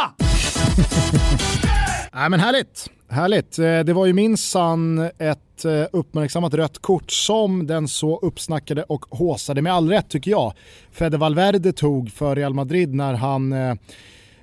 [2.12, 3.58] Nej men härligt, härligt.
[3.58, 9.04] Eh, det var ju minsann ett eh, uppmärksammat rött kort som den så uppsnackade och
[9.10, 10.52] håsade med all rätt tycker jag.
[10.92, 13.74] Fede Valverde tog för Real Madrid när han eh,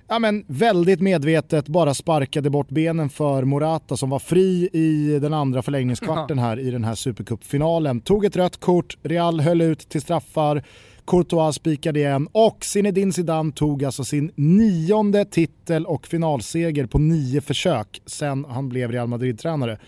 [0.07, 5.33] ja, men väldigt medvetet bara sparkade bort benen för Morata som var fri i den
[5.33, 8.01] andra förlängningskvarten här i den här Supercup-finalen.
[8.01, 10.63] Tog ett rött kort, Real höll ut till straffar,
[11.07, 17.41] Courtois spikade igen och Zinedine Zidane tog alltså sin nionde titel och finalseger på nio
[17.41, 19.79] försök sen han blev Real Madrid-tränare.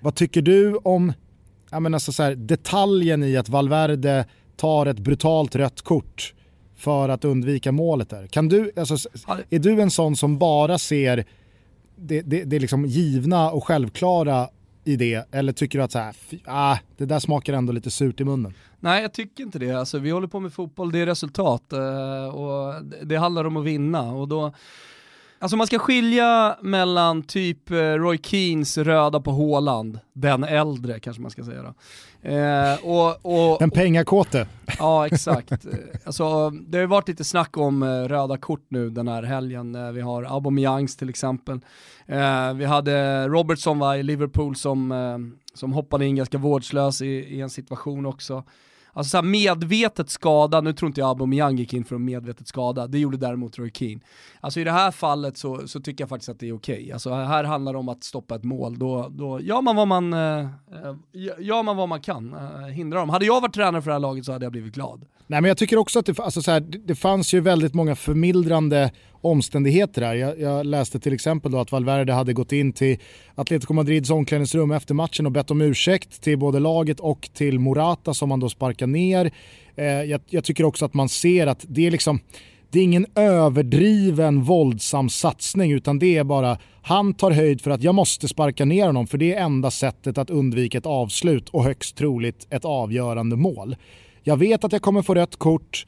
[0.00, 1.12] Vad tycker du om
[1.70, 4.24] jag menar så här, detaljen i att Valverde
[4.56, 6.34] tar ett brutalt rött kort
[6.76, 8.26] för att undvika målet där?
[8.26, 9.08] Kan du, alltså,
[9.50, 11.24] är du en sån som bara ser
[11.96, 14.48] det, det, det liksom givna och självklara
[14.90, 15.28] i det?
[15.30, 18.54] Eller tycker du att så här, ah, det där smakar ändå lite surt i munnen?
[18.80, 22.34] Nej jag tycker inte det, alltså, vi håller på med fotboll, det är resultat eh,
[22.34, 24.54] och det handlar om att vinna och då
[25.42, 31.22] Alltså man ska skilja mellan typ eh, Roy Keens röda på Håland, den äldre kanske
[31.22, 31.74] man ska säga då.
[32.28, 34.46] Eh, och, och, den pengakåte.
[34.78, 35.52] Ja exakt.
[36.04, 39.94] alltså, det har ju varit lite snack om eh, röda kort nu den här helgen.
[39.94, 41.60] vi har Aubameyangs till exempel.
[42.06, 45.18] Eh, vi hade Robertson var i Liverpool som, eh,
[45.54, 48.44] som hoppade in ganska vårdslös i, i en situation också.
[48.92, 52.86] Alltså så medvetet skada, nu tror inte jag Aubameyang gick in för en medvetet skada,
[52.86, 54.00] det gjorde däremot Roy Keane.
[54.40, 56.74] Alltså i det här fallet så, så tycker jag faktiskt att det är okej.
[56.74, 56.92] Okay.
[56.92, 60.12] Alltså här handlar det om att stoppa ett mål, då, då gör, man vad man,
[60.12, 60.94] eh, eh,
[61.38, 63.08] gör man vad man kan, eh, hindra dem.
[63.08, 65.04] Hade jag varit tränare för det här laget så hade jag blivit glad.
[65.26, 67.96] Nej men jag tycker också att det, alltså så här, det fanns ju väldigt många
[67.96, 70.14] förmildrande omständigheter här.
[70.14, 72.98] Jag, jag, läste till exempel då att Valverde hade gått in till
[73.34, 78.14] Atletico Madrids omklädningsrum efter matchen och bett om ursäkt till både laget och till Morata
[78.14, 79.32] som man då sparkar ner.
[79.76, 82.20] Eh, jag, jag, tycker också att man ser att det är liksom
[82.70, 87.82] det är ingen överdriven våldsam satsning utan det är bara han tar höjd för att
[87.82, 91.64] jag måste sparka ner honom för det är enda sättet att undvika ett avslut och
[91.64, 93.76] högst troligt ett avgörande mål.
[94.22, 95.86] Jag vet att jag kommer få rött kort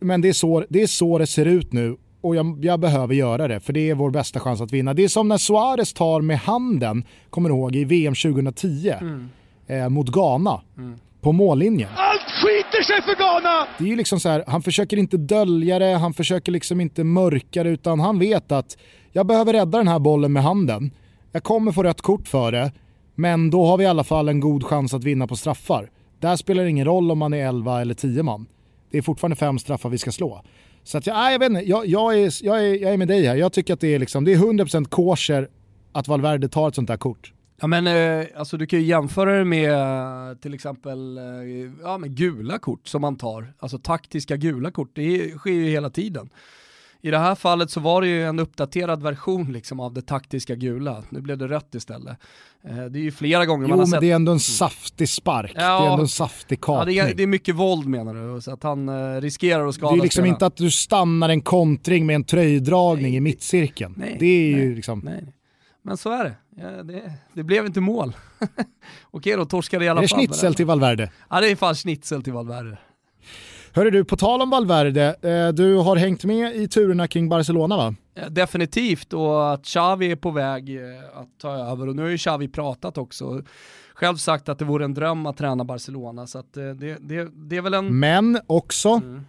[0.00, 3.14] men det är så det, är så det ser ut nu och jag, jag, behöver
[3.14, 4.94] göra det för det är vår bästa chans att vinna.
[4.94, 9.28] Det är som när Suarez tar med handen, kommer du ihåg, i VM 2010 mm.
[9.66, 10.98] eh, mot Ghana mm.
[11.20, 11.88] på mållinjen.
[11.96, 13.66] Allt skiter sig för Ghana!
[13.78, 17.04] Det är ju liksom så här, han försöker inte dölja det, han försöker liksom inte
[17.04, 18.78] mörka det utan han vet att
[19.12, 20.90] jag behöver rädda den här bollen med handen.
[21.32, 22.72] Jag kommer få rött kort för det,
[23.14, 25.90] men då har vi i alla fall en god chans att vinna på straffar.
[26.20, 28.46] Där spelar det ingen roll om man är 11 eller 10 man.
[28.90, 30.42] Det är fortfarande fem straffar vi ska slå.
[30.84, 33.08] Så att jag, ah, jag vet inte, jag, jag, är, jag, är, jag är med
[33.08, 33.36] dig här.
[33.36, 35.48] Jag tycker att det är, liksom, det är 100% kosher
[35.92, 37.32] att Valverde tar ett sånt där kort.
[37.60, 41.24] Ja men eh, alltså du kan ju jämföra det med eh, till exempel eh,
[41.82, 45.90] ja, med gula kort som man tar, alltså taktiska gula kort, det sker ju hela
[45.90, 46.30] tiden.
[47.04, 50.54] I det här fallet så var det ju en uppdaterad version liksom av det taktiska
[50.54, 51.02] gula.
[51.08, 52.18] Nu blev det rött istället.
[52.64, 53.92] Eh, det är ju flera gånger jo, man har sett...
[53.92, 55.52] Jo men det är ändå en saftig spark.
[55.54, 56.96] Ja, det är ändå en saftig kapning.
[56.96, 58.40] Ja, det, är, det är mycket våld menar du?
[58.40, 60.34] Så att han uh, riskerar att skada Det är liksom spelaren.
[60.34, 63.94] inte att du stannar en kontring med en tröjdragning nej, i mittcirkeln.
[63.96, 65.00] Nej, det är nej, ju liksom...
[65.04, 65.34] Nej.
[65.82, 66.34] Men så är det.
[66.56, 68.16] Ja, det, det, blev inte mål.
[69.10, 70.04] Okej då, torskade i alla fall.
[70.04, 71.10] Är det schnitzel till Valverde?
[71.30, 72.78] Ja det är fan schnitzel till Valverde.
[73.76, 77.76] Hörru du, på tal om Valverde, eh, du har hängt med i turerna kring Barcelona
[77.76, 77.94] va?
[78.30, 80.82] Definitivt, och att Xavi är på väg eh,
[81.14, 83.42] att ta över och nu har ju Xavi pratat också.
[83.94, 87.56] Själv sagt att det vore en dröm att träna Barcelona, så eh, det, det, det
[87.56, 87.98] är väl en...
[87.98, 89.26] Men också, mm.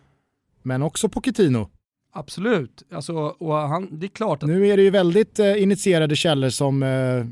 [0.61, 1.69] men också Pochettino.
[2.13, 4.49] Absolut, alltså, och han, det är klart att...
[4.49, 7.25] Nu är det ju väldigt eh, initierade källor som eh,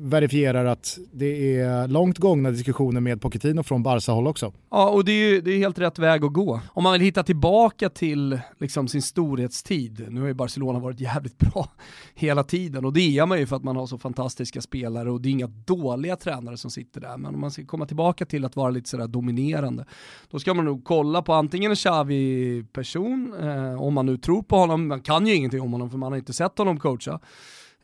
[0.00, 4.52] verifierar att det är långt gångna diskussioner med Pochettino från Barca-håll också.
[4.70, 6.60] Ja, och det är, det är helt rätt väg att gå.
[6.68, 11.38] Om man vill hitta tillbaka till liksom, sin storhetstid, nu har ju Barcelona varit jävligt
[11.52, 11.68] bra
[12.14, 15.20] hela tiden och det är man ju för att man har så fantastiska spelare och
[15.20, 18.44] det är inga dåliga tränare som sitter där, men om man ska komma tillbaka till
[18.44, 19.84] att vara lite sådär dominerande,
[20.30, 24.56] då ska man nog kolla på antingen en Xavi-person, eh, om man nu tror på
[24.56, 27.20] honom, man kan ju ingenting om honom för man har inte sett honom coacha,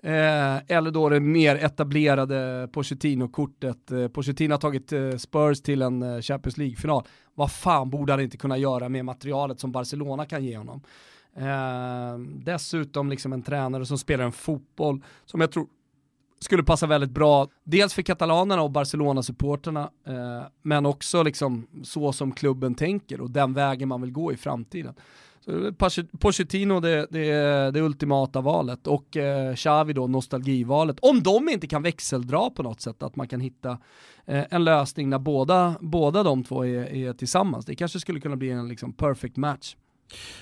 [0.02, 3.92] Eh, eller då det mer etablerade Pochettino-kortet.
[3.92, 7.02] Eh, Pochettino har tagit eh, Spurs till en eh, Champions League-final.
[7.34, 10.82] Vad fan borde han inte kunna göra med materialet som Barcelona kan ge honom?
[11.36, 15.66] Eh, dessutom liksom en tränare som spelar en fotboll som jag tror
[16.40, 22.32] skulle passa väldigt bra, dels för katalanerna och Barcelona-supporterna, eh, men också liksom så som
[22.32, 24.94] klubben tänker och den vägen man vill gå i framtiden.
[26.18, 27.30] Pochettino det, det,
[27.70, 30.96] det ultimata valet och eh, Xavi då nostalgivalet.
[31.00, 33.78] Om de inte kan växeldra på något sätt, att man kan hitta
[34.26, 37.66] eh, en lösning när båda, båda de två är, är tillsammans.
[37.66, 39.76] Det kanske skulle kunna bli en liksom, perfect match.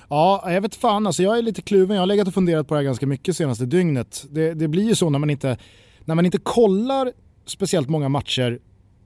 [0.08, 1.94] Ja, jag vet fan, alltså jag är lite kluven.
[1.96, 4.24] Jag har legat och funderat på det här ganska mycket senaste dygnet.
[4.30, 5.58] Det, det blir ju så när man, inte,
[6.04, 7.12] när man inte kollar
[7.46, 8.58] speciellt många matcher,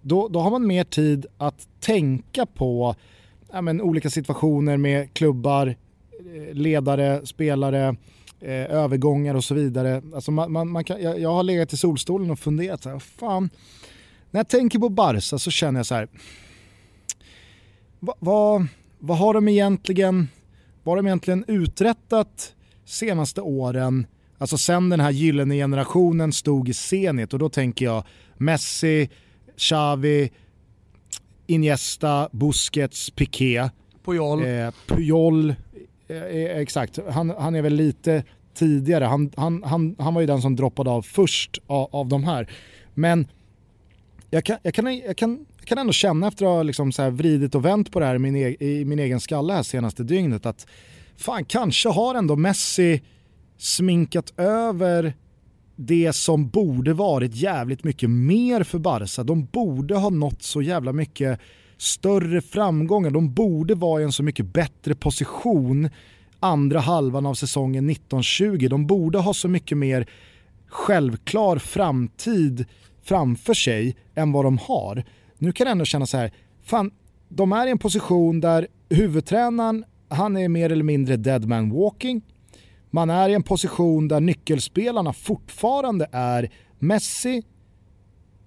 [0.03, 2.95] då, då har man mer tid att tänka på
[3.53, 5.77] ja, men, olika situationer med klubbar,
[6.53, 7.97] ledare, spelare,
[8.41, 10.03] eh, övergångar och så vidare.
[10.15, 12.99] Alltså man, man, man kan, jag, jag, har legat i solstolen och funderat så här,
[12.99, 13.51] fan,
[14.31, 16.09] när jag tänker på Barca så känner jag så här,
[18.01, 18.67] vad, vad,
[18.99, 20.29] vad har de egentligen,
[20.83, 24.07] vad har de egentligen uträttat senaste åren?
[24.39, 28.05] Alltså sen den här gyllene generationen stod i Zenit och då tänker jag
[28.37, 29.11] Messi,
[29.57, 30.31] Xavi,
[31.47, 33.71] Iniesta, Busquets, Piqué.
[34.05, 34.45] Puyol.
[34.45, 35.57] Eh, Puyol, Eh, eh,
[36.09, 39.05] Eh, eh, exakt, han, han är väl lite tidigare.
[39.05, 42.51] Han, han, han, han var ju den som droppade av först av, av de här.
[42.95, 43.27] Men
[44.31, 47.03] jag kan, jag, kan, jag, kan, jag kan ändå känna efter att ha liksom så
[47.03, 49.63] här vridit och vänt på det här i min, e i min egen skalle här
[49.63, 50.67] senaste dygnet att
[51.17, 53.03] fan kanske har ändå Messi
[53.59, 55.15] sminkat över
[55.77, 59.25] det som borde varit jävligt mycket mer för Barca.
[59.25, 61.41] De borde ha nått så jävla mycket
[61.79, 63.11] större framgångar.
[63.11, 65.91] De borde vara i en så mycket bättre position
[66.41, 68.69] andra halvan av säsongen 1920.
[68.71, 70.07] De borde ha så mycket mer
[70.67, 72.65] självklar framtid
[73.03, 75.05] framför sig än vad de har.
[75.39, 76.91] Nu kan jag ändå känna så här, fan,
[77.29, 82.23] de är i en position där huvudtränaren, han är mer eller mindre dead man walking.
[82.91, 87.43] Man är i en position där nyckelspelarna fortfarande är Messi,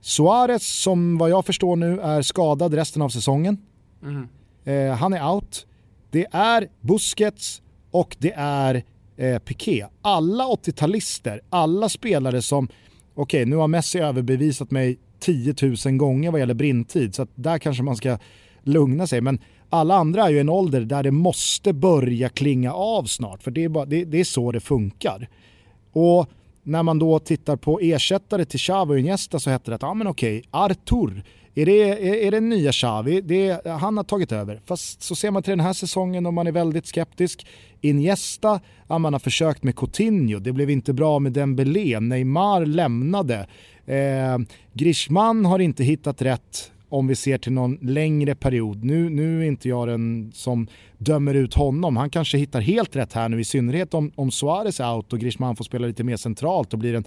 [0.01, 3.57] Suarez som vad jag förstår nu är skadad resten av säsongen.
[4.03, 4.27] Mm.
[4.65, 5.67] Eh, han är out.
[6.11, 7.61] Det är Busquets
[7.91, 8.83] och det är
[9.17, 9.85] eh, Piqué.
[10.01, 12.75] Alla 80-talister, alla spelare som, okej
[13.15, 17.57] okay, nu har Messi överbevisat mig 10 000 gånger vad gäller brintid så att där
[17.57, 18.17] kanske man ska
[18.63, 19.21] lugna sig.
[19.21, 23.51] Men alla andra är ju en ålder där det måste börja klinga av snart för
[23.51, 25.29] det är, bara, det, det är så det funkar.
[25.93, 26.29] Och
[26.63, 29.93] när man då tittar på ersättare till Xavi och Iniesta så hette det att, ja
[29.93, 31.23] men okej, Artur,
[31.55, 33.21] är det, är, är det nya Xavi?
[33.21, 34.61] Det, han har tagit över.
[34.65, 37.47] Fast så ser man till den här säsongen och man är väldigt skeptisk.
[37.81, 43.47] Iniesta, ja, man har försökt med Coutinho, det blev inte bra med Dembélé, Neymar lämnade.
[43.85, 44.37] Eh,
[44.73, 48.83] Griezmann har inte hittat rätt om vi ser till någon längre period.
[48.83, 51.97] Nu, nu är inte jag den som dömer ut honom.
[51.97, 55.19] Han kanske hittar helt rätt här nu, i synnerhet om, om Suarez är out och
[55.19, 57.03] Griezmann får spela lite mer centralt och blir en,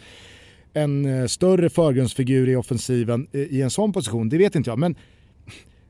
[0.72, 4.28] en eh, större förgrundsfigur i offensiven eh, i en sån position.
[4.28, 4.96] Det vet inte jag, men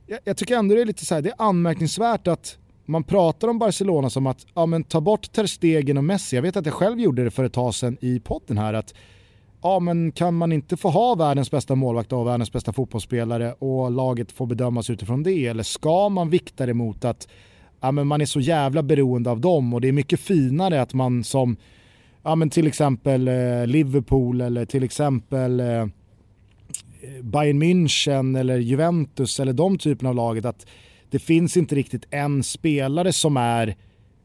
[0.07, 3.49] jag, jag tycker ändå det är lite så här, det är anmärkningsvärt att man pratar
[3.49, 6.37] om Barcelona som att ja, men ta bort Ter Stegen och Messi.
[6.37, 8.95] Jag vet att jag själv gjorde det för ett tag sedan i podden här att
[9.65, 13.91] ja men kan man inte få ha världens bästa målvakt och världens bästa fotbollsspelare och
[13.91, 15.47] laget får bedömas utifrån det?
[15.47, 17.29] Eller ska man vikta det mot att
[17.81, 20.95] ja, men man är så jävla beroende av dem och det är mycket finare att
[20.95, 21.57] man som
[22.23, 25.87] ja, men till exempel eh, Liverpool eller till exempel eh,
[27.23, 30.67] Bayern München eller Juventus eller de typerna av laget att
[31.11, 33.77] det finns inte riktigt en spelare som är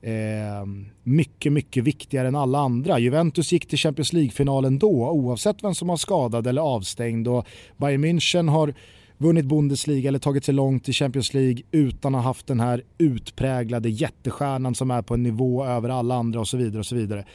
[0.02, 0.66] eh,
[1.04, 3.00] mycket, mycket viktigare än alla andra.
[3.00, 7.28] Juventus gick till Champions League-finalen då, oavsett vem som var skadad eller avstängd.
[7.28, 7.48] Och
[7.78, 8.74] Bayern München har
[9.18, 12.84] vunnit Bundesliga eller tagit sig långt i Champions League utan att ha haft den här
[12.98, 16.80] utpräglade jättestjärnan som är på en nivå över alla andra och så vidare.
[16.80, 17.26] och så vidare.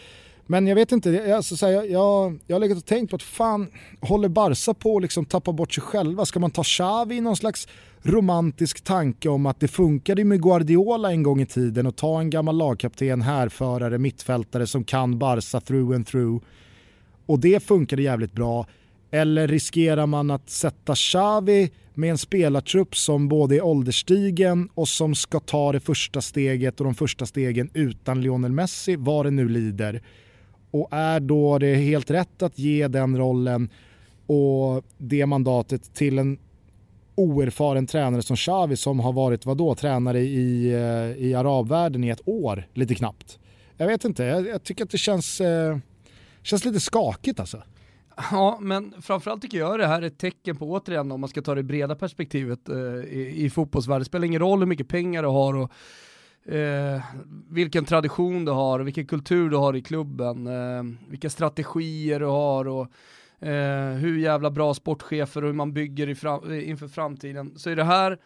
[0.46, 3.16] Men jag vet inte, jag, alltså, så här, jag, jag har legat och tänkt på
[3.16, 3.66] att fan,
[4.00, 6.26] håller Barca på att liksom tappa bort sig själva?
[6.26, 7.68] Ska man ta Xavi i någon slags
[8.02, 12.30] romantisk tanke om att det funkade med Guardiola en gång i tiden och ta en
[12.30, 16.44] gammal lagkapten, härförare, mittfältare som kan Barca through and through.
[17.26, 18.66] Och det funkade jävligt bra.
[19.10, 25.14] Eller riskerar man att sätta Xavi med en spelartrupp som både är ålderstigen och som
[25.14, 29.48] ska ta det första steget och de första stegen utan Lionel Messi, vad det nu
[29.48, 30.02] lider.
[30.74, 33.68] Och är då det helt rätt att ge den rollen
[34.26, 36.38] och det mandatet till en
[37.14, 42.28] oerfaren tränare som Xavi som har varit vadå, tränare i, eh, i arabvärlden i ett
[42.28, 43.38] år, lite knappt.
[43.76, 45.78] Jag vet inte, jag, jag tycker att det känns, eh,
[46.42, 47.62] känns lite skakigt alltså.
[48.30, 51.42] Ja, men framförallt tycker jag det här är ett tecken på, återigen om man ska
[51.42, 55.22] ta det breda perspektivet eh, i, i fotbollsvärlden, det spelar ingen roll hur mycket pengar
[55.22, 55.70] du har och
[56.48, 57.02] eh,
[57.50, 62.68] vilken tradition du har, vilken kultur du har i klubben, eh, vilka strategier du har
[62.68, 62.88] och
[63.48, 67.58] eh, hur jävla bra sportchefer och hur man bygger fram, eh, inför framtiden.
[67.58, 68.18] Så är det här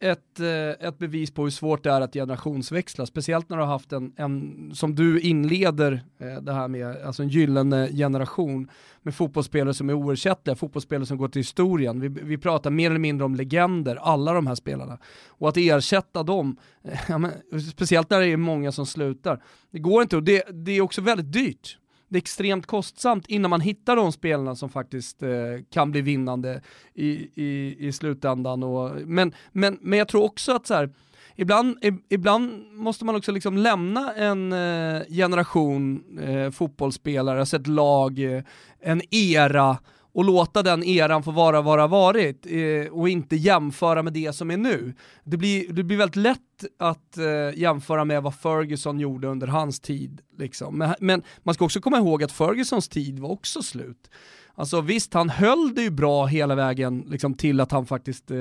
[0.00, 3.70] ett, eh, ett bevis på hur svårt det är att generationsväxla, speciellt när du har
[3.70, 8.70] haft en, en som du inleder eh, det här med, alltså en gyllene generation
[9.02, 12.00] med fotbollsspelare som är oersättliga, fotbollsspelare som går till historien.
[12.00, 14.98] Vi, vi pratar mer eller mindre om legender, alla de här spelarna.
[15.28, 17.32] Och att ersätta dem, eh, ja, men,
[17.72, 21.00] speciellt när det är många som slutar, det går inte och det, det är också
[21.00, 21.78] väldigt dyrt
[22.10, 25.30] det är extremt kostsamt innan man hittar de spelarna som faktiskt eh,
[25.70, 26.62] kan bli vinnande
[26.94, 28.62] i, i, i slutändan.
[28.62, 30.90] Och, men, men, men jag tror också att så här,
[31.36, 38.18] ibland, ibland måste man också liksom lämna en eh, generation eh, fotbollsspelare, alltså ett lag,
[38.18, 38.42] eh,
[38.80, 39.78] en era
[40.12, 44.12] och låta den eran få vara vad det har varit eh, och inte jämföra med
[44.12, 44.94] det som är nu.
[45.24, 49.80] Det blir, det blir väldigt lätt att eh, jämföra med vad Ferguson gjorde under hans
[49.80, 50.20] tid.
[50.38, 50.78] Liksom.
[50.78, 54.10] Men, men, man ska också komma ihåg att Fergusons tid var också slut.
[54.54, 58.36] Alltså visst, han höll det ju bra hela vägen liksom, till att han faktiskt eh,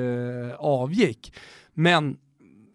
[0.57, 1.33] avgick.
[1.73, 2.17] Men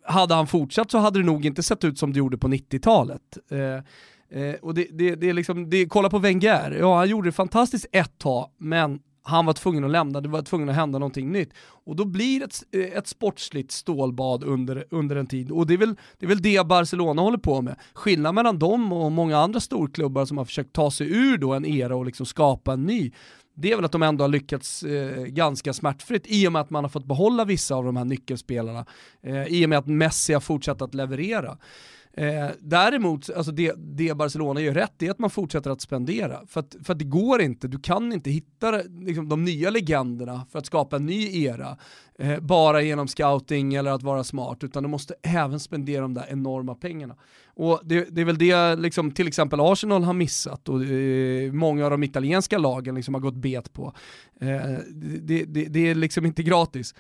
[0.05, 3.39] hade han fortsatt så hade det nog inte sett ut som det gjorde på 90-talet.
[3.51, 3.85] Eh,
[4.31, 7.33] Eh, och det, det, det, är liksom, det, kolla på Wenger, ja han gjorde det
[7.33, 11.33] fantastiskt ett tag, men han var tvungen att lämna, det var tvungen att hända någonting
[11.33, 11.51] nytt.
[11.59, 12.63] Och då blir det ett,
[12.93, 15.51] eh, ett sportsligt stålbad under, under en tid.
[15.51, 17.77] Och det är, väl, det är väl det Barcelona håller på med.
[17.95, 21.65] Skillnaden mellan dem och många andra storklubbar som har försökt ta sig ur då en
[21.65, 23.13] era och liksom skapa en ny,
[23.57, 26.71] det är väl att de ändå har lyckats eh, ganska smärtfritt i och med att
[26.71, 28.87] man har fått behålla vissa av de här nyckelspelarna.
[29.23, 31.59] Eh, I och med att Messi har fortsatt att leverera.
[32.17, 36.41] Eh, däremot, alltså det, det Barcelona gör rätt är att man fortsätter att spendera.
[36.47, 40.47] För att, för att det går inte, du kan inte hitta liksom, de nya legenderna
[40.53, 41.77] för att skapa en ny era
[42.19, 46.27] eh, bara genom scouting eller att vara smart, utan du måste även spendera de där
[46.29, 47.17] enorma pengarna.
[47.47, 51.85] Och det, det är väl det liksom, till exempel Arsenal har missat och eh, många
[51.85, 53.93] av de italienska lagen liksom har gått bet på.
[54.41, 54.79] Eh,
[55.21, 56.95] det, det, det är liksom inte gratis.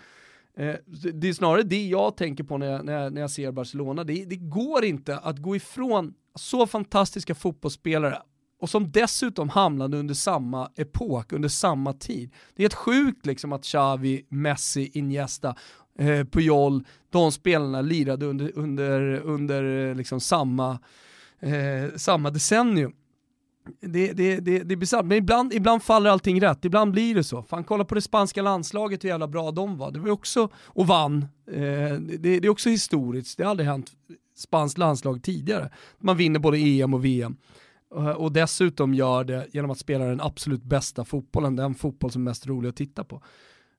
[0.56, 0.74] Eh,
[1.14, 4.04] det är snarare det jag tänker på när jag, när jag, när jag ser Barcelona.
[4.04, 8.22] Det, det, går inte att gå ifrån så fantastiska fotbollsspelare
[8.60, 12.30] och som dessutom hamnade under samma epok, under samma tid.
[12.54, 15.56] Det är helt sjukt liksom att Xavi, Messi, Iniesta,
[15.98, 20.78] eh, Puyol, de spelarna lirade under, under, under eh, liksom samma,
[21.40, 22.92] eh, samma decennium.
[23.80, 27.24] Det, det, det, det är bisarrt, men ibland, ibland faller allting rätt, ibland blir det
[27.24, 27.42] så.
[27.42, 30.86] Fan kolla på det spanska landslaget hur jävla bra de var, det var också, och
[30.86, 31.26] vann.
[31.50, 31.58] Eh,
[31.98, 33.92] det, det, är också historiskt, det har aldrig hänt
[34.36, 35.70] spanskt landslag tidigare.
[35.98, 37.36] Man vinner både EM och VM.
[37.96, 42.22] Eh, och dessutom gör det genom att spela den absolut bästa fotbollen, den fotboll som
[42.22, 43.22] är mest rolig att titta på.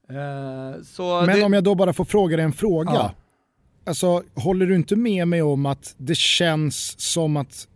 [0.09, 2.93] Eh, men om jag då bara får fråga dig en fråga.
[2.93, 3.11] Ja.
[3.87, 7.67] Alltså, håller du inte med mig om att det känns som att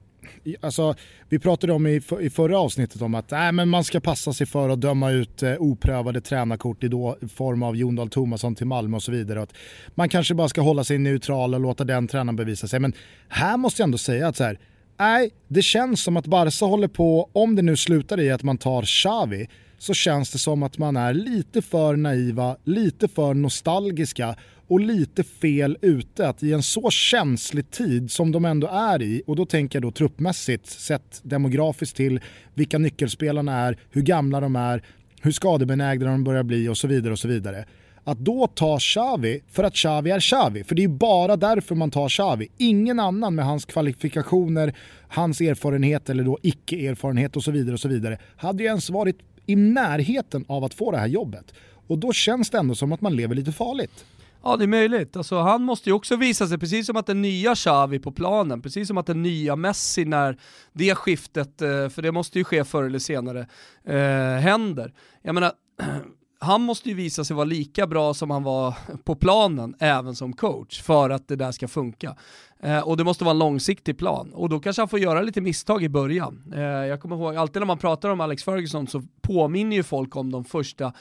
[0.61, 0.95] alltså,
[1.29, 4.47] vi pratade om i, i förra avsnittet om att äh, men man ska passa sig
[4.47, 8.67] för att döma ut eh, oprövade tränarkort i då, form av Jon Dahl Tomasson till
[8.67, 9.39] Malmö och så vidare.
[9.39, 9.53] Och att
[9.95, 12.79] man kanske bara ska hålla sig neutral och låta den tränaren bevisa sig.
[12.79, 12.93] Men
[13.27, 14.59] här måste jag ändå säga att så här,
[14.99, 18.57] nej, det känns som att Barca håller på, om det nu slutar i att man
[18.57, 19.47] tar Xavi,
[19.79, 24.35] så känns det som att man är lite för naiva, lite för nostalgiska
[24.67, 29.21] och lite fel ute att i en så känslig tid som de ändå är i,
[29.27, 32.19] och då tänker jag då truppmässigt, sett demografiskt till
[32.53, 34.83] vilka nyckelspelarna är, hur gamla de är,
[35.21, 37.65] hur skadebenägna de börjar bli och så vidare och så vidare.
[38.03, 41.91] Att då ta Xavi för att Xavi är Xavi, för det är bara därför man
[41.91, 42.47] tar Xavi.
[42.57, 44.75] Ingen annan med hans kvalifikationer,
[45.07, 49.28] hans erfarenhet eller då icke-erfarenhet och så vidare och så vidare hade ju ens varit
[49.49, 51.53] i närheten av att få det här jobbet.
[51.87, 54.05] Och då känns det ändå som att man lever lite farligt.
[54.43, 55.17] Ja det är möjligt.
[55.17, 58.61] Alltså, han måste ju också visa sig, precis som att den nya Xavi på planen,
[58.61, 60.37] precis som att den nya Messi när
[60.73, 63.47] det skiftet, eh, för det måste ju ske förr eller senare,
[63.85, 64.93] eh, händer.
[65.21, 65.51] Jag menar,
[66.39, 68.73] han måste ju visa sig vara lika bra som han var
[69.03, 72.15] på planen, även som coach, för att det där ska funka.
[72.63, 74.33] Eh, och det måste vara en långsiktig plan.
[74.33, 76.53] Och då kanske han får göra lite misstag i början.
[76.55, 80.15] Eh, jag kommer ihåg, alltid när man pratar om Alex Ferguson så påminner ju folk
[80.15, 80.93] om de första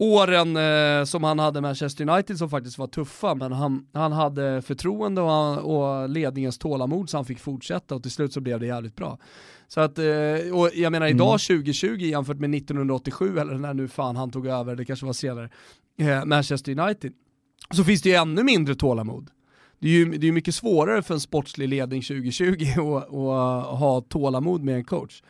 [0.00, 4.62] åren eh, som han hade Manchester United som faktiskt var tuffa, men han, han hade
[4.62, 8.66] förtroende och, och ledningens tålamod så han fick fortsätta och till slut så blev det
[8.66, 9.18] jävligt bra.
[9.68, 10.04] Så att, eh,
[10.54, 11.62] och jag menar idag mm.
[11.62, 15.50] 2020 jämfört med 1987 eller när nu fan han tog över, det kanske var senare,
[15.98, 17.12] eh, Manchester United,
[17.70, 19.30] så finns det ju ännu mindre tålamod.
[19.80, 23.10] Det är ju det är mycket svårare för en sportslig ledning 2020 att
[23.78, 25.22] ha tålamod med en coach.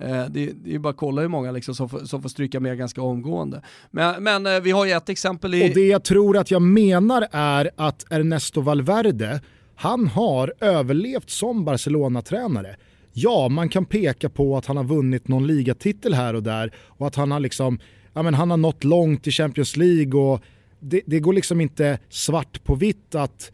[0.00, 2.60] Eh, det, det är bara att kolla hur många liksom som, får, som får stryka
[2.60, 3.62] med ganska omgående.
[3.90, 5.70] Men, men eh, vi har ju ett exempel i...
[5.70, 9.40] Och det jag tror att jag menar är att Ernesto Valverde,
[9.74, 12.76] han har överlevt som Barcelona-tränare.
[13.12, 17.06] Ja, man kan peka på att han har vunnit någon ligatitel här och där och
[17.06, 17.78] att han har liksom,
[18.12, 20.42] ja men han har nått långt i Champions League och
[20.80, 23.52] det, det går liksom inte svart på vitt att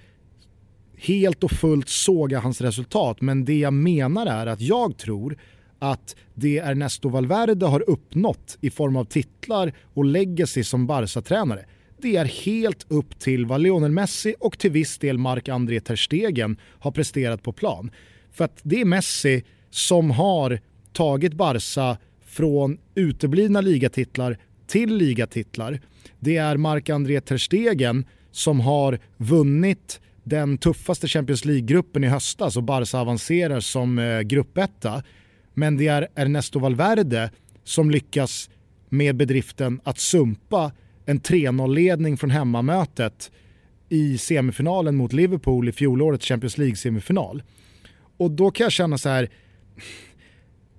[0.98, 3.20] helt och fullt såga hans resultat.
[3.20, 5.38] Men det jag menar är att jag tror
[5.78, 11.64] att det Ernesto Valverde har uppnått i form av titlar och legacy som Barca-tränare
[12.00, 16.56] det är helt upp till vad Lionel Messi och till viss del Marc-André Ter Stegen
[16.78, 17.90] har presterat på plan.
[18.32, 20.60] För att det är Messi som har
[20.92, 21.96] tagit Barca
[22.26, 25.80] från uteblivna ligatitlar till ligatitlar.
[26.20, 32.62] Det är Marc-André Ter Stegen som har vunnit den tuffaste Champions League-gruppen i höstas och
[32.62, 35.02] Barca avancerar som eh, gruppetta.
[35.54, 37.30] Men det är Ernesto Valverde
[37.64, 38.50] som lyckas
[38.88, 40.72] med bedriften att sumpa
[41.06, 43.30] en 3-0-ledning från hemmamötet
[43.88, 47.42] i semifinalen mot Liverpool i fjolårets Champions League-semifinal.
[48.16, 49.30] Och då kan jag känna så här,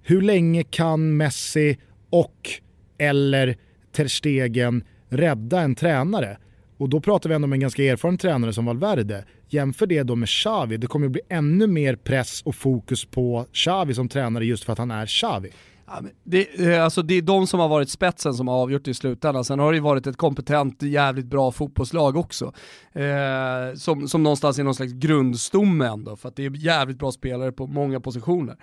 [0.01, 1.77] hur länge kan Messi
[2.09, 2.49] och
[2.97, 3.57] eller
[3.91, 6.37] Ter Stegen rädda en tränare?
[6.77, 9.25] Och då pratar vi ändå om en ganska erfaren tränare som Valverde.
[9.49, 13.93] Jämför det då med Xavi, det kommer bli ännu mer press och fokus på Xavi
[13.93, 15.49] som tränare just för att han är Xavi.
[15.85, 18.93] Ja, det, eh, alltså det är de som har varit spetsen som har avgjort i
[18.93, 19.45] slutändan.
[19.45, 22.53] Sen har det ju varit ett kompetent, jävligt bra fotbollslag också.
[22.93, 27.11] Eh, som, som någonstans är någon slags grundstomme ändå, för att det är jävligt bra
[27.11, 28.55] spelare på många positioner.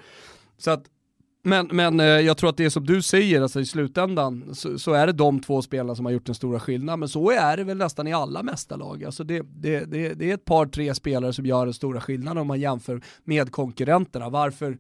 [0.58, 0.84] Så att
[1.46, 4.78] men, men eh, jag tror att det är som du säger, alltså i slutändan så,
[4.78, 7.00] så, är det de två spelarna som har gjort den stora skillnaden.
[7.00, 9.04] Men så är det väl nästan i alla mästarlag.
[9.04, 12.38] Alltså det, det, det, det är ett par, tre spelare som gör den stora skillnaden
[12.38, 14.28] om man jämför med konkurrenterna.
[14.28, 14.78] Varför,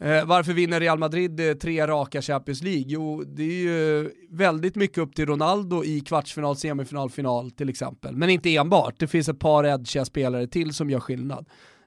[0.00, 2.84] eh, varför vinner Real Madrid eh, tre raka Champions League?
[2.86, 8.16] Jo, det är ju väldigt mycket upp till Ronaldo i kvartsfinal, semifinal, final till exempel.
[8.16, 11.46] Men inte enbart, det finns ett par edgiga spelare till som gör skillnad.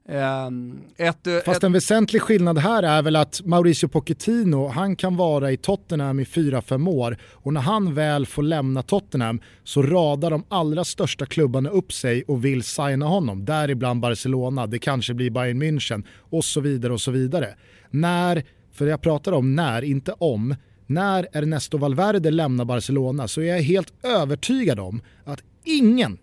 [0.10, 1.64] Ehm, ett, Fast ett...
[1.64, 6.24] en väsentlig skillnad här är väl att Mauricio Pochettino, han kan vara i Tottenham i
[6.24, 11.70] 4-5 år och när han väl får lämna Tottenham så radar de allra största klubbarna
[11.70, 13.46] upp sig och vill signa honom.
[13.46, 17.56] Däribland Barcelona, det kanske blir Bayern München och så vidare och så vidare.
[17.90, 20.56] När, för jag pratar om när, inte om,
[20.86, 26.18] när Ernesto Valverde lämnar Barcelona så är jag helt övertygad om att ingen,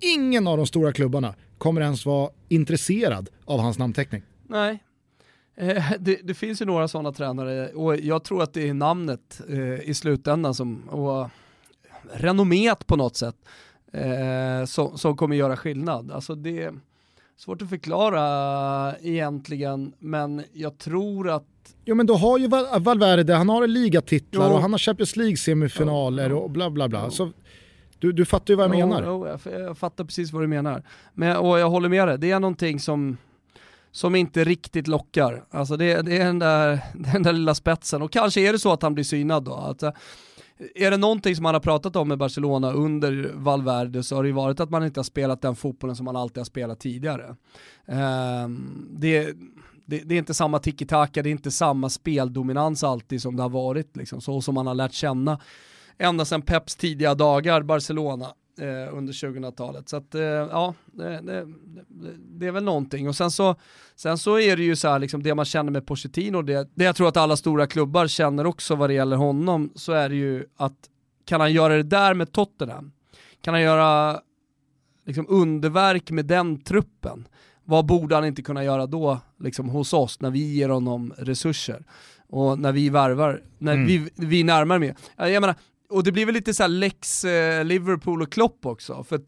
[0.00, 4.22] ingen av de stora klubbarna kommer ens vara intresserad av hans namnteckning.
[4.48, 4.82] Nej,
[5.56, 9.40] eh, det, det, finns ju några sådana tränare och jag tror att det är namnet
[9.48, 11.28] eh, i slutändan som, och
[12.12, 13.36] renommet på något sätt,
[13.92, 16.10] eh, som, som kommer göra skillnad.
[16.10, 16.72] Alltså det är
[17.36, 21.44] svårt att förklara egentligen, men jag tror att
[21.84, 22.48] Jo men då har ju
[22.78, 24.54] Valverde, han har ligatitlar jo.
[24.54, 27.10] och han har Champions League-semifinaler och bla bla bla.
[27.10, 27.32] Så
[28.02, 29.02] du, du fattar ju vad jag jo, menar.
[29.06, 30.82] Jo, jag, jag fattar precis vad du menar.
[31.14, 33.16] Men, och jag håller med dig, det är någonting som,
[33.90, 35.44] som inte riktigt lockar.
[35.50, 36.80] Alltså det, det är den där,
[37.12, 38.02] den där lilla spetsen.
[38.02, 39.54] Och kanske är det så att han blir synad då.
[39.54, 39.92] Att, eh,
[40.74, 44.28] är det någonting som man har pratat om med Barcelona under Valverde så har det
[44.28, 47.36] ju varit att man inte har spelat den fotbollen som man alltid har spelat tidigare.
[47.86, 49.24] Um, det,
[49.86, 53.50] det, det, är inte samma tiki-taka, det är inte samma speldominans alltid som det har
[53.50, 55.38] varit, liksom, så som man har lärt känna
[56.02, 58.26] ända sedan Peps tidiga dagar, Barcelona,
[58.58, 59.88] eh, under 2000-talet.
[59.88, 61.46] Så att, eh, ja, det, det,
[62.18, 63.08] det, är väl någonting.
[63.08, 63.56] Och sen så,
[63.96, 66.84] sen så är det ju så här, liksom, det man känner med Pochettino, det, det
[66.84, 70.16] jag tror att alla stora klubbar känner också vad det gäller honom, så är det
[70.16, 70.76] ju att
[71.24, 72.92] kan han göra det där med Tottenham?
[73.40, 74.20] Kan han göra
[75.06, 77.28] liksom, underverk med den truppen?
[77.64, 81.84] Vad borde han inte kunna göra då, liksom, hos oss, när vi ger honom resurser?
[82.28, 83.86] Och när vi värvar, när mm.
[83.86, 84.96] vi, vi närmar mer.
[85.16, 85.54] Jag menar,
[85.92, 89.20] och det blir väl lite så lex eh, Liverpool och Klopp också, för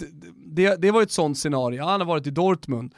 [0.46, 2.94] det, det var ju ett sånt scenario, han har varit i Dortmund.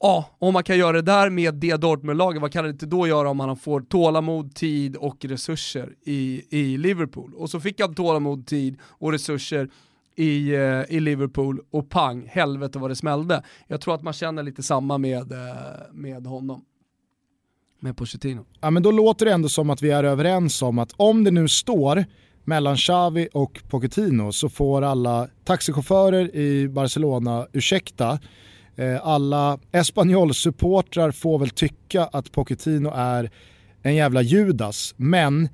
[0.00, 3.06] Ja, om man kan göra det där med det Dortmund-laget, vad kan det inte då
[3.06, 7.34] göra om man får tålamod, tid och resurser i, i Liverpool?
[7.34, 9.70] Och så fick han tålamod, tid och resurser
[10.16, 13.42] i, eh, i Liverpool och pang, helvete vad det smällde.
[13.66, 15.38] Jag tror att man känner lite samma med, eh,
[15.92, 16.64] med honom.
[17.80, 18.44] Med Pochettino.
[18.60, 21.30] Ja men då låter det ändå som att vi är överens om att om det
[21.30, 22.04] nu står
[22.48, 28.18] mellan Xavi och Pochettino så får alla taxichaufförer i Barcelona ursäkta.
[28.76, 33.30] Eh, alla Espanyol-supportrar får väl tycka att Pochettino är
[33.82, 35.48] en jävla Judas, men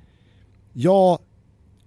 [0.73, 1.19] jag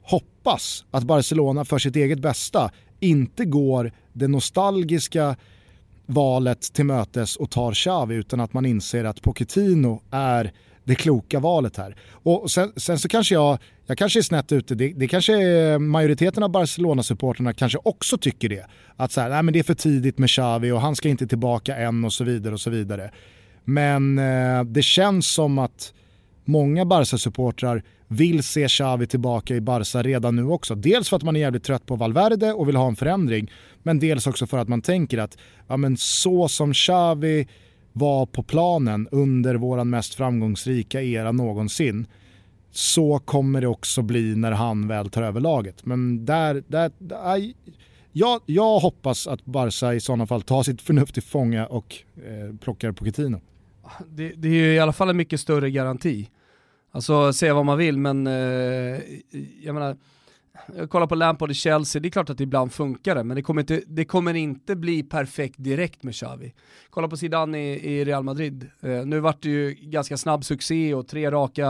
[0.02, 5.36] hoppas att Barcelona för sitt eget bästa inte går det nostalgiska
[6.06, 10.52] valet till mötes och tar Xavi utan att man inser att Pochettino är
[10.88, 11.96] det kloka valet här.
[12.10, 15.78] Och sen, sen, så kanske jag, jag kanske är snett ute, det, det kanske är
[15.78, 18.66] majoriteten av Barcelona-supporterna kanske också tycker det.
[18.96, 21.26] Att så här, nej men det är för tidigt med Xavi och han ska inte
[21.26, 23.10] tillbaka än och så vidare och så vidare.
[23.64, 25.92] Men eh, det känns som att
[26.44, 30.74] många Barca-supportrar vill se Xavi tillbaka i Barca redan nu också.
[30.74, 33.50] Dels för att man är jävligt trött på Valverde och vill ha en förändring,
[33.82, 37.48] men dels också för att man tänker att ja, men så som Xavi
[37.98, 42.06] var på planen under vår mest framgångsrika era någonsin,
[42.70, 45.86] så kommer det också bli när han väl tar över laget.
[45.86, 47.52] Men där, där, där
[48.12, 52.56] jag, jag hoppas att Barca i sådana fall tar sitt förnuft till fånga och eh,
[52.56, 53.40] plockar Pochettino.
[54.08, 56.28] Det, det är i alla fall en mycket större garanti.
[56.92, 58.32] Alltså säga vad man vill men, eh,
[59.62, 59.96] jag menar,
[60.76, 63.34] jag kollar på Lampard i Chelsea, det är klart att det ibland funkar det, men
[63.34, 66.54] det kommer inte, det kommer inte bli perfekt direkt med Xavi.
[66.90, 70.94] Kolla på Zidane i, i Real Madrid, eh, nu vart det ju ganska snabb succé
[70.94, 71.66] och tre raka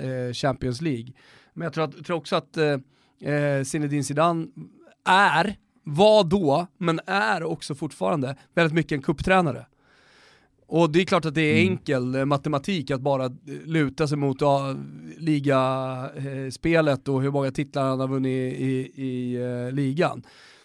[0.00, 1.12] eh, Champions League.
[1.54, 2.72] Men jag tror, att, tror också att eh,
[3.32, 4.46] eh Zinedine Zidane
[5.04, 9.66] är, var då, men är också fortfarande väldigt mycket en kupptränare.
[10.72, 11.72] Och det är klart att det är mm.
[11.72, 12.28] enkel mm.
[12.28, 13.30] matematik att bara
[13.64, 14.76] luta sig mot ja,
[15.18, 20.22] ligaspelet och hur många titlar han har vunnit i, i, i uh, ligan.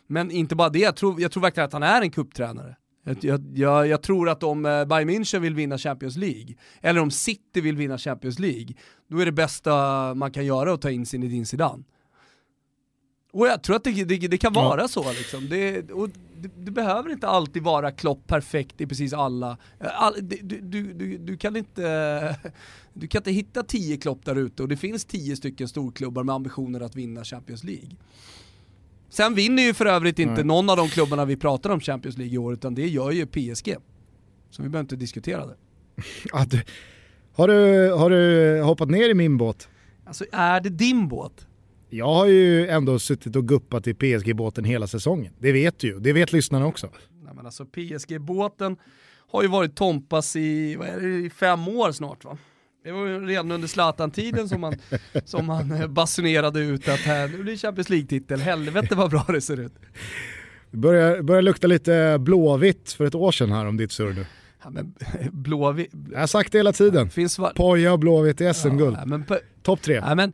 [0.08, 2.76] Men inte bara det, jag tror, jag tror verkligen att han är en kupptränare.
[3.22, 7.62] Jag, jag, jag, tror att om Bayern München vill vinna Champions League, eller om City
[7.62, 8.76] vill vinna Champions League,
[9.08, 11.84] då är det bästa man kan göra att ta in sin Zinedine Zidane.
[13.36, 14.88] Och jag tror att det, det, det kan vara ja.
[14.88, 15.50] så liksom.
[15.50, 16.10] Det, och
[16.42, 19.58] det, det, behöver inte alltid vara Klopp perfekt i precis alla.
[19.80, 22.36] All, du, du, du, du, kan inte,
[22.94, 26.36] du kan inte hitta tio Klopp där ute och det finns tio stycken storklubbar med
[26.36, 27.90] ambitioner att vinna Champions League.
[29.10, 30.44] Sen vinner ju för övrigt inte Nej.
[30.44, 33.26] någon av de klubbarna vi pratar om Champions League i år, utan det gör ju
[33.26, 33.76] PSG.
[34.50, 35.56] Så vi behöver inte diskutera det.
[37.34, 39.68] Har, du, har du hoppat ner i min båt?
[40.06, 41.48] Alltså är det din båt?
[41.96, 45.34] Jag har ju ändå suttit och guppat i PSG-båten hela säsongen.
[45.40, 46.90] Det vet du ju, det vet lyssnarna också.
[47.24, 48.78] Nej, men alltså PSG-båten
[49.32, 52.38] har ju varit Tompas i, vad är det, i fem år snart va?
[52.84, 54.76] Det var ju redan under Zlatan-tiden som man,
[55.26, 59.42] som man eh, basunerade ut att här, nu blir Champions League-titel, helvete vad bra det
[59.42, 59.74] ser ut.
[60.72, 64.26] Det börjar, börjar lukta lite blåvitt för ett år sedan här om ditt surr nu.
[64.66, 64.94] Ja, men
[65.32, 65.92] blåvitt.
[66.12, 67.10] Jag har sagt det hela tiden.
[67.10, 68.98] Finns Poja och Blåvitt i SM-guld.
[69.30, 69.96] Ja, Topp tre.
[69.96, 70.34] Ja, men,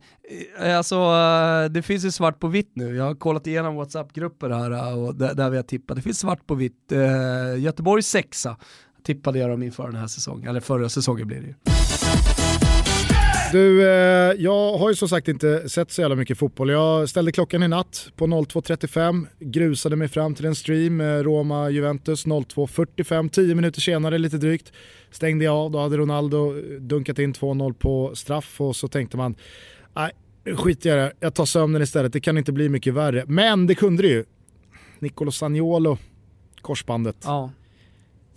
[0.60, 2.96] eh, alltså, eh, det finns ju svart på vitt nu.
[2.96, 5.96] Jag har kollat igenom WhatsApp-grupper här eh, och där, där vi har tippat.
[5.96, 6.92] Det finns svart på vitt.
[7.58, 8.58] Göteborg sexa
[9.04, 11.81] tippade jag dem inför den här säsongen, eller förra säsongen blir det ju.
[13.52, 16.70] Du, eh, jag har ju som sagt inte sett så jävla mycket fotboll.
[16.70, 22.26] Jag ställde klockan i natt på 02.35, grusade mig fram till en stream, eh, Roma-Juventus
[22.26, 24.72] 02.45, 10 minuter senare lite drygt
[25.12, 29.36] stängde jag av, då hade Ronaldo dunkat in 2-0 på straff och så tänkte man,
[29.96, 30.12] nej
[30.56, 33.24] skit i det, jag tar sömnen istället, det kan inte bli mycket värre.
[33.28, 34.26] Men det kunde det ju.
[35.00, 35.98] Nicolo Sagnolo,
[36.62, 37.18] korsbandet.
[37.24, 37.52] Ja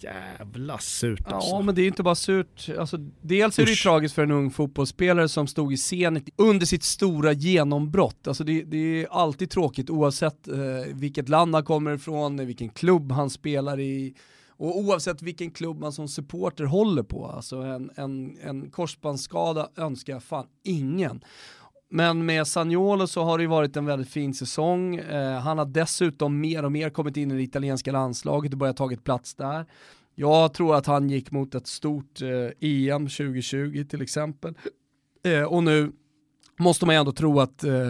[0.05, 1.50] jävla surt alltså.
[1.50, 4.30] Ja men det är inte bara surt, alltså, dels är det ju tragiskt för en
[4.30, 8.28] ung fotbollsspelare som stod i scenen under sitt stora genombrott.
[8.28, 10.57] Alltså det, det är alltid tråkigt oavsett eh,
[10.94, 14.14] vilket land han kommer ifrån, vilken klubb han spelar i
[14.57, 17.26] och oavsett vilken klubb man som supporter håller på.
[17.26, 21.24] Alltså en, en, en korsbandsskada önskar jag fan ingen.
[21.97, 24.97] Men med Sagnolo så har det ju varit en väldigt fin säsong.
[24.97, 28.76] Eh, han har dessutom mer och mer kommit in i det italienska landslaget och börjat
[28.76, 29.66] tagit plats där.
[30.14, 34.55] Jag tror att han gick mot ett stort eh, EM 2020 till exempel.
[35.24, 35.92] Eh, och nu
[36.59, 37.86] måste man ju ändå tro att eh,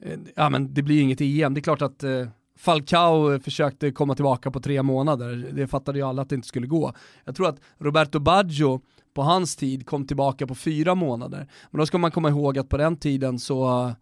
[0.00, 1.54] eh ja, men det blir inget EM.
[1.54, 2.26] Det är klart att eh,
[2.58, 5.50] Falcao försökte komma tillbaka på tre månader.
[5.52, 6.92] Det fattade ju alla att det inte skulle gå.
[7.24, 8.80] Jag tror att Roberto Baggio
[9.14, 11.48] på hans tid kom tillbaka på fyra månader.
[11.70, 13.92] Men då ska man komma ihåg att på den tiden så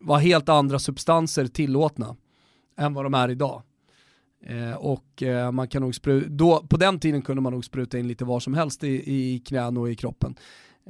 [0.00, 2.16] var helt andra substanser tillåtna
[2.76, 3.62] än vad de är idag.
[4.46, 7.98] Eh, och eh, man kan nog spruta, då, på den tiden kunde man nog spruta
[7.98, 10.34] in lite var som helst i, i knän och i kroppen.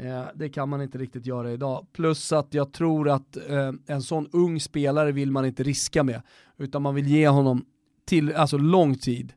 [0.00, 1.86] Eh, det kan man inte riktigt göra idag.
[1.92, 6.22] Plus att jag tror att eh, en sån ung spelare vill man inte riska med,
[6.58, 7.64] utan man vill ge honom
[8.04, 9.32] till, alltså lång tid.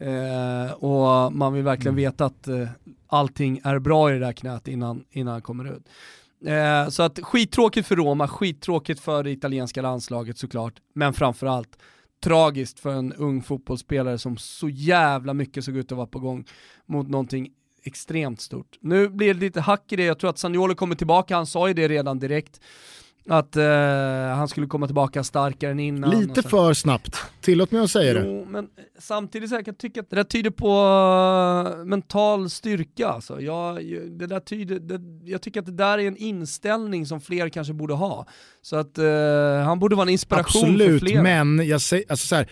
[0.00, 2.04] Eh, och man vill verkligen mm.
[2.04, 2.68] veta att eh,
[3.06, 5.88] allting är bra i det där knät innan, innan han kommer ut.
[6.46, 11.78] Eh, så att skittråkigt för Roma, skittråkigt för det italienska landslaget såklart, men framförallt
[12.22, 16.44] tragiskt för en ung fotbollsspelare som så jävla mycket såg ut att vara på gång
[16.86, 17.48] mot någonting
[17.82, 18.78] extremt stort.
[18.80, 21.68] Nu blir det lite hack i det, jag tror att Sagnolo kommer tillbaka, han sa
[21.68, 22.60] ju det redan direkt
[23.28, 23.64] att uh,
[24.36, 26.20] han skulle komma tillbaka starkare än innan.
[26.20, 28.50] Lite för snabbt, tillåt mig att säga jo, det.
[28.50, 28.68] men
[28.98, 30.68] samtidigt så jag kan tycka att det där tyder på
[31.78, 33.08] uh, mental styrka.
[33.08, 33.40] Alltså.
[33.40, 33.76] Jag,
[34.10, 37.72] det där tyder, det, jag tycker att det där är en inställning som fler kanske
[37.72, 38.26] borde ha.
[38.62, 41.22] Så att uh, han borde vara en inspiration Absolut, för fler.
[41.22, 42.50] men jag säger, alltså så här,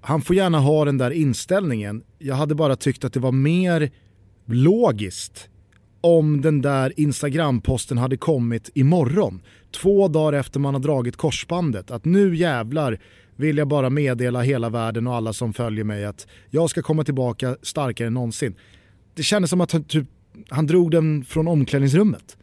[0.00, 2.02] han får gärna ha den där inställningen.
[2.18, 3.90] Jag hade bara tyckt att det var mer
[4.46, 5.48] logiskt
[6.00, 9.40] om den där Instagram-posten hade kommit imorgon.
[9.70, 11.90] Två dagar efter man har dragit korsbandet.
[11.90, 12.98] Att nu jävlar
[13.36, 17.04] vill jag bara meddela hela världen och alla som följer mig att jag ska komma
[17.04, 18.54] tillbaka starkare än någonsin.
[19.14, 20.06] Det kändes som att han, typ,
[20.48, 22.36] han drog den från omklädningsrummet.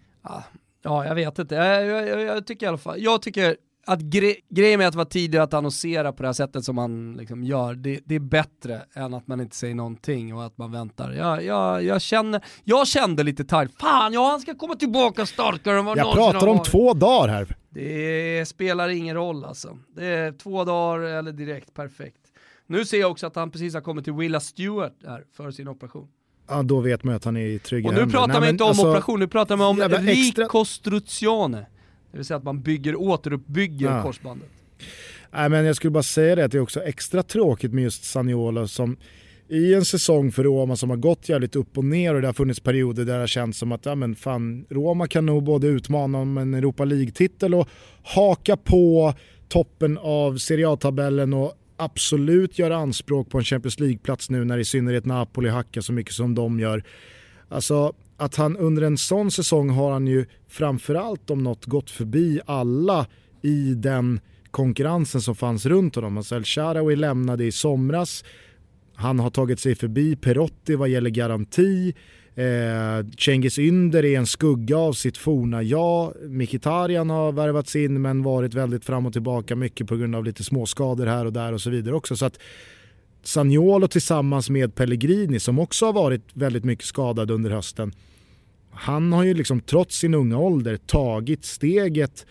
[0.84, 1.56] Ja, jag vet inte.
[1.56, 3.56] Jag, jag, jag, jag tycker i alla fall, jag tycker
[3.86, 7.14] att gre grejen med att vara tidig att annonsera på det här sättet som man
[7.14, 10.72] liksom gör, det, det, är bättre än att man inte säger någonting och att man
[10.72, 11.12] väntar.
[11.12, 15.80] Jag, jag, jag, känner, jag kände lite tajt, fan ja han ska komma tillbaka starkare
[15.80, 17.56] än vad Jag pratar om två dagar här.
[17.70, 19.78] Det spelar ingen roll alltså.
[19.96, 22.22] Det är två dagar eller direkt, perfekt.
[22.68, 25.68] Nu ser jag också att han precis har kommit till Willa Stewart här för sin
[25.68, 26.08] operation.
[26.48, 28.02] Ja, då vet man att han är i trygga händer.
[28.02, 31.66] Och nu pratar man inte om alltså, operation, nu pratar man om ricostruzione.
[32.16, 34.03] Det vill säga att man bygger, återuppbygger ja.
[34.03, 34.49] korsbandet.
[35.32, 38.03] Nej, men jag skulle bara säga det att det är också extra tråkigt med just
[38.03, 38.97] Saniola som
[39.47, 42.34] i en säsong för Roma som har gått jävligt upp och ner och det har
[42.34, 45.68] funnits perioder där det har känts som att ja, men fan, Roma kan nog både
[45.68, 47.70] utmana om en Europa League-titel och
[48.03, 49.13] haka på
[49.47, 54.66] toppen av Serie A-tabellen och absolut göra anspråk på en Champions League-plats nu när i
[54.66, 56.84] synnerhet Napoli hackar så mycket som de gör.
[57.49, 62.39] Alltså att han under en sån säsong har han ju framförallt om något gått förbi
[62.45, 63.07] alla
[63.41, 64.20] i den
[64.51, 66.18] konkurrensen som fanns runt honom.
[66.18, 68.24] Alltså El Sharawi lämnade i somras,
[68.95, 71.93] han har tagit sig förbi Perotti vad gäller garanti,
[72.36, 76.13] eh, Cengiz Ynder är en skugga av sitt forna jag.
[76.30, 80.43] Mkhitaryan har värvats in men varit väldigt fram och tillbaka mycket på grund av lite
[80.43, 82.16] småskador här och där och så vidare också.
[82.16, 82.39] Så att
[83.28, 87.94] Sagnolo tillsammans med Pellegrini som också har varit väldigt mycket skadad under hösten.
[88.72, 92.26] Han har ju liksom trots sin unga ålder tagit steget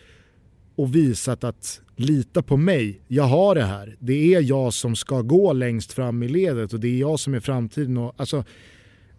[0.76, 3.96] och visat att lita på mig, jag har det här.
[4.00, 7.34] Det är jag som ska gå längst fram i ledet och det är jag som
[7.34, 7.96] är framtiden.
[7.96, 8.44] Och, alltså,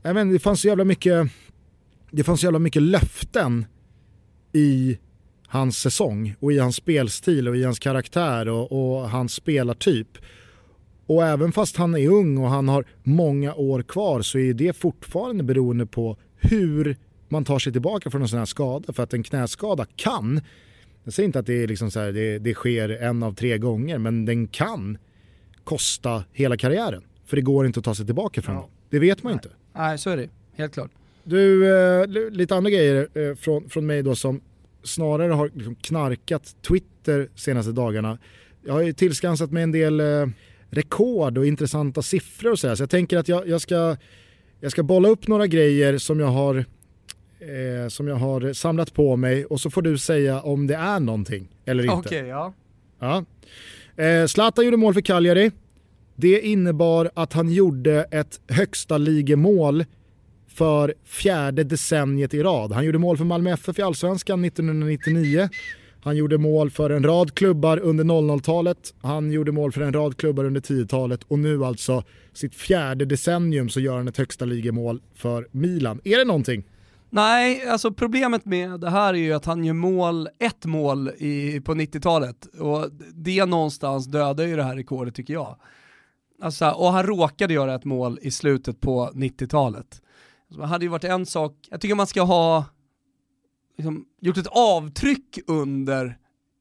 [0.04, 1.32] jag vet, det fanns så jävla mycket
[2.12, 3.66] det fanns så jävla mycket löften
[4.54, 4.98] i
[5.48, 10.18] hans säsong och i hans spelstil och i hans karaktär och, och hans spelartyp.
[11.06, 14.74] Och även fast han är ung och han har många år kvar så är det
[14.74, 16.98] fortfarande beroende på hur
[17.30, 18.94] man tar sig tillbaka från en sån här skada.
[18.94, 20.42] För att en knäskada kan,
[21.04, 23.58] jag säger inte att det, är liksom så här, det, det sker en av tre
[23.58, 24.98] gånger, men den kan
[25.64, 27.04] kosta hela karriären.
[27.26, 28.62] För det går inte att ta sig tillbaka från ja.
[28.62, 28.70] den.
[28.90, 29.40] Det vet man Nej.
[29.44, 29.56] inte.
[29.74, 30.30] Nej, så är det.
[30.56, 30.92] Helt klart.
[31.24, 34.42] Du, eh, lite andra grejer eh, från, från mig då som
[34.84, 38.18] snarare har liksom knarkat Twitter senaste dagarna.
[38.66, 40.28] Jag har ju tillskansat mig en del eh,
[40.70, 42.76] rekord och intressanta siffror och sådär.
[42.76, 43.98] Så jag tänker att jag, jag, ska,
[44.60, 46.66] jag ska bolla upp några grejer som jag har
[47.40, 51.00] eh, som jag har samlat på mig och så får du säga om det är
[51.00, 51.96] någonting eller inte.
[51.96, 52.54] Okej, okay, ja.
[53.00, 53.26] ja.
[54.04, 55.52] Eh, Zlatan gjorde mål för Cagliari.
[56.16, 59.86] Det innebar att han gjorde ett högsta ligemål
[60.48, 62.72] för fjärde decenniet i rad.
[62.72, 65.50] Han gjorde mål för Malmö FF i Allsvenskan 1999.
[66.06, 70.18] Han gjorde mål för en rad klubbar under 00-talet, han gjorde mål för en rad
[70.18, 72.04] klubbar under 10-talet och nu alltså
[72.34, 76.02] sitt fjärde decennium så gör han ett högsta ligemål för Milan.
[76.04, 76.64] Är det någonting?
[77.10, 81.62] Nej, alltså problemet med det här är ju att han gör mål, ett mål i,
[81.62, 85.56] på 90-talet och det någonstans dödar ju det här rekordet tycker jag.
[86.42, 90.02] Alltså, och han råkade göra ett mål i slutet på 90-talet.
[90.48, 92.66] Alltså, det hade ju varit en sak, jag tycker man ska ha
[93.78, 96.18] liksom, gjort ett avtryck under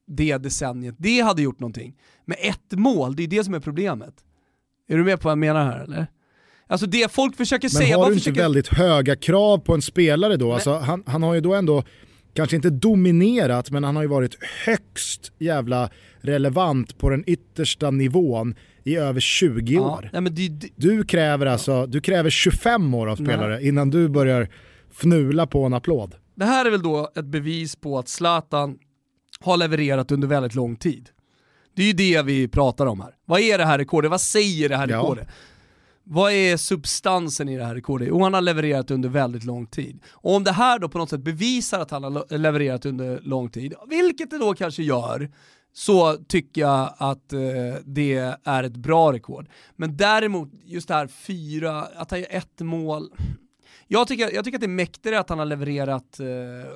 [0.06, 1.94] det decenniet, det hade gjort någonting.
[2.24, 4.14] Men ett mål, det är det som är problemet.
[4.88, 6.06] Är du med på vad jag menar här eller?
[6.66, 7.96] Alltså det folk försöker Men säga...
[7.96, 10.52] Men har du inte väldigt höga krav på en spelare då?
[10.52, 11.84] Alltså, han, han har ju då ändå
[12.34, 14.36] kanske inte dominerat, men han har ju varit
[14.66, 15.90] högst jävla
[16.20, 18.54] relevant på den yttersta nivån
[18.84, 20.10] i över 20 år.
[20.12, 24.08] Ja, men det, det, Du kräver alltså, du kräver 25 år av spelare innan du
[24.08, 24.48] börjar
[24.92, 26.14] fnula på en applåd.
[26.34, 28.78] Det här är väl då ett bevis på att Zlatan
[29.40, 31.10] har levererat under väldigt lång tid.
[31.76, 33.14] Det är ju det vi pratar om här.
[33.24, 34.10] Vad är det här rekordet?
[34.10, 34.98] Vad säger det här Ja.
[34.98, 35.28] rekordet?
[36.06, 38.08] Vad är substansen i det här rekordet?
[38.08, 40.00] Jo, han har levererat under väldigt lång tid.
[40.12, 43.50] Och om det här då på något sätt bevisar att han har levererat under lång
[43.50, 45.30] tid, vilket det då kanske gör,
[45.72, 47.40] så tycker jag att eh,
[47.84, 49.48] det är ett bra rekord.
[49.76, 53.10] Men däremot, just det här fyra, att han gör ett mål,
[53.88, 56.26] jag tycker, jag tycker att det är mäktigare att han har levererat eh,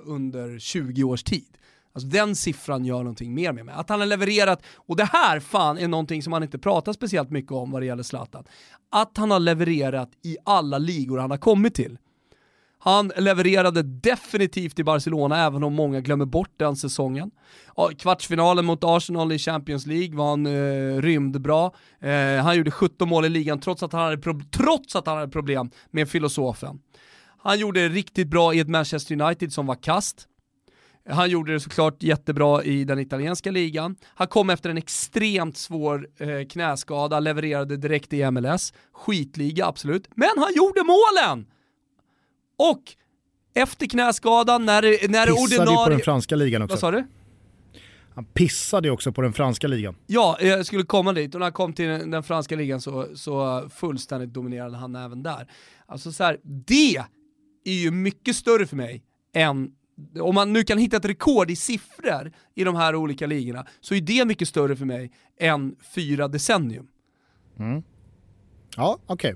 [0.05, 1.59] under 20 års tid.
[1.93, 3.75] Alltså den siffran gör någonting mer med mig.
[3.79, 7.31] Att han har levererat, och det här fan är någonting som man inte pratar speciellt
[7.31, 8.45] mycket om vad det gäller Zlatan.
[8.91, 11.99] Att han har levererat i alla ligor han har kommit till.
[12.81, 17.31] Han levererade definitivt i Barcelona, även om många glömmer bort den säsongen.
[17.99, 21.71] Kvartsfinalen mot Arsenal i Champions League var han eh, rymdbra.
[22.01, 25.33] Eh, han gjorde 17 mål i ligan trots att han hade, trots att han hade
[25.33, 26.79] problem med filosofen.
[27.39, 30.27] Han gjorde det riktigt bra i ett Manchester United som var kast.
[31.11, 33.97] Han gjorde det såklart jättebra i den italienska ligan.
[34.05, 38.73] Han kom efter en extremt svår eh, knäskada, levererade direkt i MLS.
[38.93, 40.09] Skitliga, absolut.
[40.15, 41.47] Men han gjorde målen!
[42.59, 42.83] Och
[43.55, 45.95] efter knäskadan, när, när Pissade ju på ordinarie...
[45.95, 46.81] den franska ligan Vad också.
[46.81, 47.07] sa du?
[48.15, 49.97] Han pissade också på den franska ligan.
[50.07, 53.69] Ja, jag skulle komma dit och när han kom till den, franska ligan så, så
[53.75, 55.51] fullständigt dominerade han även där.
[55.87, 56.97] Alltså så här, det
[57.65, 59.03] är ju mycket större för mig
[59.35, 59.71] än
[60.21, 63.95] om man nu kan hitta ett rekord i siffror i de här olika ligorna så
[63.95, 66.89] är det mycket större för mig än fyra decennium.
[68.77, 69.35] Ja, okej.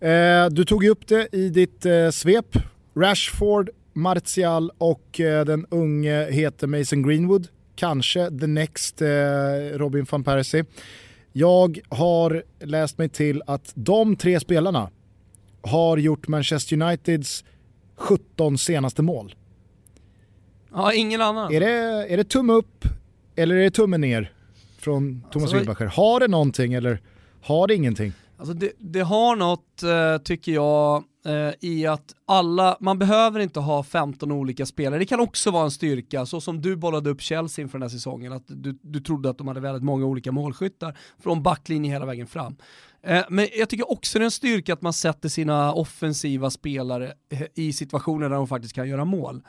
[0.00, 2.58] Eh, du tog ju upp det i ditt eh, svep.
[2.94, 7.48] Rashford, Martial och eh, den unge heter Mason Greenwood.
[7.74, 9.08] Kanske the next eh,
[9.72, 10.64] Robin van Persie.
[11.32, 14.90] Jag har läst mig till att de tre spelarna
[15.62, 17.44] har gjort Manchester Uniteds
[17.96, 19.34] 17 senaste mål.
[20.72, 21.52] Ja, ingen annan.
[21.52, 21.70] Är det,
[22.12, 22.84] är det tumme upp
[23.36, 24.32] eller är det tumme ner
[24.78, 25.86] från Thomas Alltså, Wilbacher?
[25.86, 27.00] Har det någonting eller
[27.42, 28.12] har det ingenting?
[28.42, 33.60] Alltså det, det har något, eh, tycker jag, eh, i att alla, man behöver inte
[33.60, 34.98] ha 15 olika spelare.
[34.98, 37.88] Det kan också vara en styrka, så som du bollade upp Chelsea inför den här
[37.88, 42.06] säsongen, att du, du trodde att de hade väldigt många olika målskyttar från backlinje hela
[42.06, 42.56] vägen fram.
[43.02, 47.12] Eh, men jag tycker också det är en styrka att man sätter sina offensiva spelare
[47.54, 49.42] i situationer där de faktiskt kan göra mål.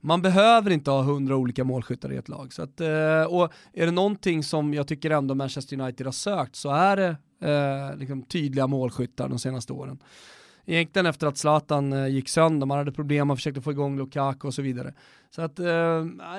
[0.00, 2.52] Man behöver inte ha hundra olika målskyttar i ett lag.
[2.52, 2.80] Så att,
[3.28, 7.16] och är det någonting som jag tycker ändå Manchester United har sökt så är det
[7.40, 9.98] eh, liksom tydliga målskyttar de senaste åren.
[10.66, 14.46] Egentligen efter att Zlatan eh, gick sönder, man hade problem, man försökte få igång Lukaku
[14.48, 14.94] och så vidare.
[15.30, 15.66] Så att eh,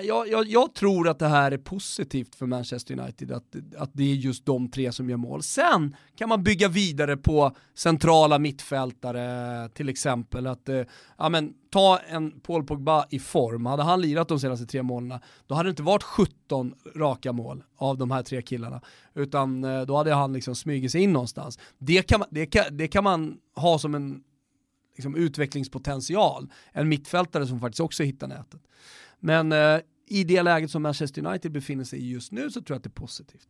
[0.03, 4.03] jag, jag, jag tror att det här är positivt för Manchester United, att, att det
[4.03, 5.43] är just de tre som gör mål.
[5.43, 10.47] Sen kan man bygga vidare på centrala mittfältare till exempel.
[10.47, 10.81] Att, eh,
[11.17, 15.19] ja, men, ta en Paul Pogba i form, hade han lirat de senaste tre målen,
[15.47, 18.81] då hade det inte varit 17 raka mål av de här tre killarna,
[19.13, 21.59] utan eh, då hade han liksom smugit sig in någonstans.
[21.77, 24.21] Det kan man, det kan, det kan man ha som en
[24.97, 28.61] liksom, utvecklingspotential, en mittfältare som faktiskt också hittar nätet.
[29.19, 29.79] Men eh,
[30.09, 32.83] i det läget som Manchester United befinner sig i just nu så tror jag att
[32.83, 33.47] det är positivt.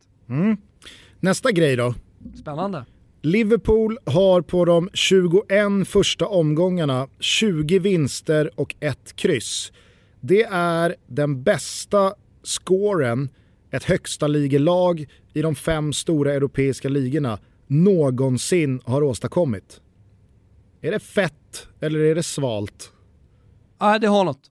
[1.20, 1.94] Nästa grej då.
[2.40, 2.84] Spännande.
[3.22, 9.72] Liverpool har på de 21 första omgångarna 20 vinster och ett kryss.
[10.20, 13.28] Det är den bästa scoren
[13.70, 19.80] ett högsta ligelag i de fem stora europeiska ligorna någonsin har åstadkommit.
[20.80, 22.92] Är det fett eller är det svalt?
[23.80, 24.50] Nej, det har något.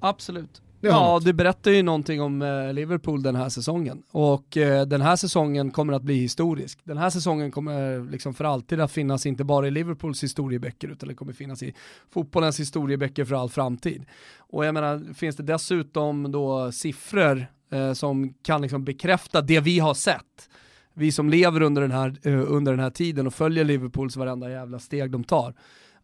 [0.00, 0.62] Absolut.
[0.80, 1.24] Det har ja, något.
[1.24, 4.02] det berättar ju någonting om eh, Liverpool den här säsongen.
[4.10, 6.78] Och eh, den här säsongen kommer att bli historisk.
[6.84, 11.08] Den här säsongen kommer liksom för alltid att finnas, inte bara i Liverpools historieböcker, utan
[11.08, 11.74] det kommer finnas i
[12.10, 14.04] fotbollens historieböcker för all framtid.
[14.38, 19.78] Och jag menar, finns det dessutom då siffror eh, som kan liksom bekräfta det vi
[19.78, 20.48] har sett,
[20.94, 24.50] vi som lever under den, här, eh, under den här tiden och följer Liverpools varenda
[24.50, 25.54] jävla steg de tar,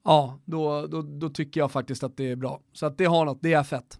[0.05, 2.61] ja, då, då, då tycker jag faktiskt att det är bra.
[2.72, 3.99] Så att det har något, det är fett.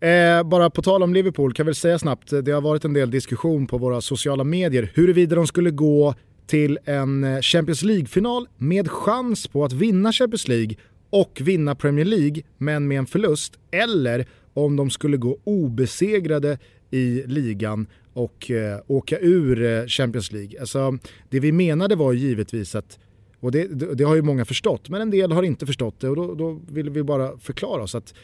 [0.00, 2.84] Eh, bara på tal om Liverpool kan jag väl säga snabbt, eh, det har varit
[2.84, 6.14] en del diskussion på våra sociala medier huruvida de skulle gå
[6.46, 10.76] till en eh, Champions League-final med chans på att vinna Champions League
[11.10, 16.58] och vinna Premier League men med en förlust eller om de skulle gå obesegrade
[16.90, 20.60] i ligan och eh, åka ur eh, Champions League.
[20.60, 20.98] Alltså,
[21.30, 22.98] det vi menade var givetvis att
[23.40, 26.08] och det, det, det har ju många förstått, men en del har inte förstått det
[26.08, 28.14] och då, då vill vi bara förklara oss att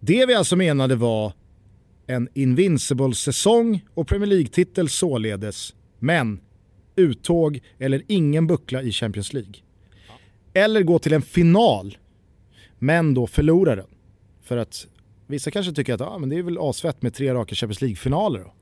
[0.00, 1.32] Det vi alltså menade var
[2.06, 6.40] en Invincible-säsong och Premier League-titel således, men
[6.96, 9.54] uttåg eller ingen buckla i Champions League.
[10.54, 11.98] Eller gå till en final,
[12.78, 13.88] men då förlora den.
[14.42, 14.86] För att
[15.26, 18.40] vissa kanske tycker att ah, men det är väl asfett med tre raka Champions League-finaler
[18.40, 18.52] då.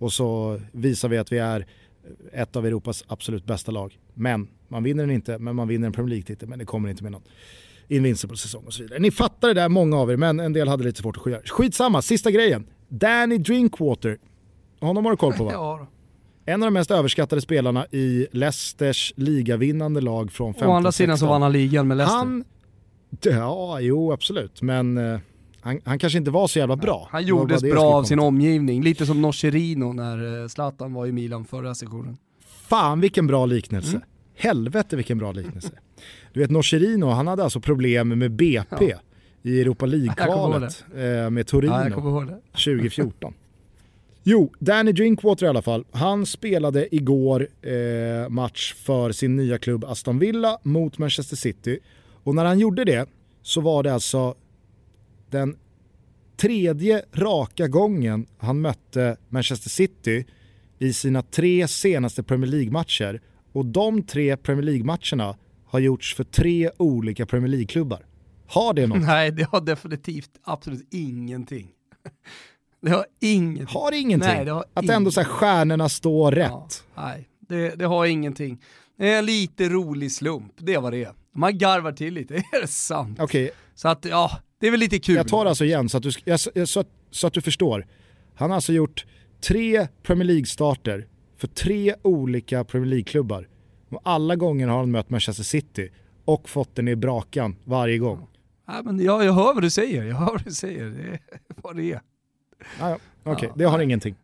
[0.00, 1.66] Och så visar vi att vi är
[2.32, 3.98] ett av Europas absolut bästa lag.
[4.14, 7.02] Men man vinner den inte, men man vinner en Premier League-titel, men det kommer inte
[7.02, 7.22] med någon
[7.88, 8.98] Invincible-säsong och så vidare.
[8.98, 11.40] Ni fattar det där, många av er, men en del hade lite svårt att skilja.
[11.44, 12.66] Skitsamma, sista grejen.
[12.88, 14.18] Danny Drinkwater.
[14.80, 15.52] Honom har du koll på va?
[15.54, 15.86] Ja,
[16.44, 21.18] En av de mest överskattade spelarna i Leicesters ligavinnande lag från 15 Å andra sidan
[21.18, 22.18] så vann han ligan med Leicester.
[22.18, 22.44] Han,
[23.22, 25.18] ja, jo absolut, men uh,
[25.60, 27.08] han, han, kanske inte var så jävla bra.
[27.10, 31.44] Han gjordes bra av sin omgivning, lite som Nocherino när eh, Zlatan var i Milan
[31.44, 32.16] förra sessionen.
[32.68, 33.96] Fan vilken bra liknelse.
[33.96, 34.02] Mm.
[34.34, 35.70] Helvete vilken bra liknelse.
[36.32, 38.96] Du vet Nocherino, han hade alltså problem med BP ja.
[39.42, 43.34] i Europa League-kvalet eh, med Torino ja, 2014.
[44.22, 45.84] Jo, Danny Drinkwater i alla fall.
[45.90, 51.78] Han spelade igår eh, match för sin nya klubb Aston Villa mot Manchester City.
[52.24, 53.08] Och när han gjorde det
[53.42, 54.34] så var det alltså
[55.30, 55.56] den
[56.36, 60.26] tredje raka gången han mötte Manchester City
[60.78, 63.20] i sina tre senaste Premier League-matcher.
[63.52, 68.06] Och de tre Premier League-matcherna har gjorts för tre olika Premier League-klubbar.
[68.46, 69.00] Har det något?
[69.06, 71.70] Nej, det har definitivt absolut ingenting.
[72.82, 73.66] Det har ingenting.
[73.80, 74.28] Har ingenting?
[74.28, 74.96] Nej, det har att ingenting.
[74.96, 76.50] ändå så här stjärnorna står rätt?
[76.50, 78.62] Ja, nej, det, det, har ingenting.
[78.96, 82.66] Det är en lite rolig slump, det var det Man garvar till lite, är det
[82.66, 83.18] sant?
[83.20, 83.44] Okej.
[83.44, 83.56] Okay.
[83.74, 85.14] Så att, ja, det är väl lite kul.
[85.14, 86.12] Jag tar alltså igen så att du,
[86.66, 87.86] så, så att du förstår.
[88.34, 89.06] Han har alltså gjort
[89.40, 91.06] tre Premier League-starter
[91.36, 93.48] för tre olika Premier League-klubbar.
[93.88, 95.90] Och alla gånger har han mött Manchester City
[96.24, 98.26] och fått den i brakan varje gång.
[98.66, 100.84] Ja, men jag, jag hör vad du säger, jag hör vad du säger.
[100.84, 101.20] Det är
[101.56, 102.00] vad det är.
[102.80, 103.48] Ja, Okej, okay.
[103.48, 104.14] ja, det har ingenting.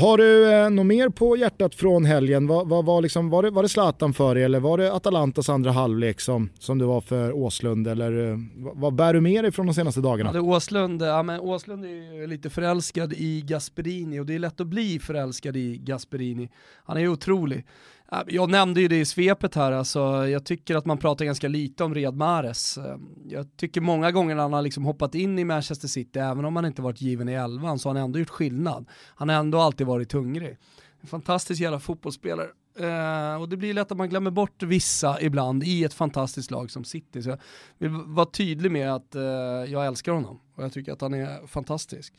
[0.00, 2.46] Har du eh, något mer på hjärtat från helgen?
[2.46, 5.48] Var, var, var, liksom, var, det, var det Zlatan för dig eller var det Atalantas
[5.48, 7.88] andra halvlek som, som du var för Åslund?
[7.88, 8.38] Eller, eh,
[8.74, 10.30] vad bär du med dig från de senaste dagarna?
[10.34, 14.66] Ja, Åslund, ja, men Åslund är lite förälskad i Gasperini och det är lätt att
[14.66, 16.50] bli förälskad i Gasperini.
[16.84, 17.64] Han är ju otrolig.
[18.26, 21.84] Jag nämnde ju det i svepet här, alltså, jag tycker att man pratar ganska lite
[21.84, 22.78] om Riyad Mahrez.
[23.28, 26.56] Jag tycker många gånger när han har liksom hoppat in i Manchester City, även om
[26.56, 28.86] han inte varit given i elvan, så har han ändå gjort skillnad.
[29.14, 30.56] Han har ändå alltid varit hungrig.
[31.00, 32.48] En fantastisk jävla fotbollsspelare.
[32.80, 36.70] Uh, och det blir lätt att man glömmer bort vissa ibland i ett fantastiskt lag
[36.70, 37.22] som City.
[37.22, 37.38] Så jag
[37.78, 39.22] vill vara tydlig med att uh,
[39.72, 42.14] jag älskar honom och jag tycker att han är fantastisk.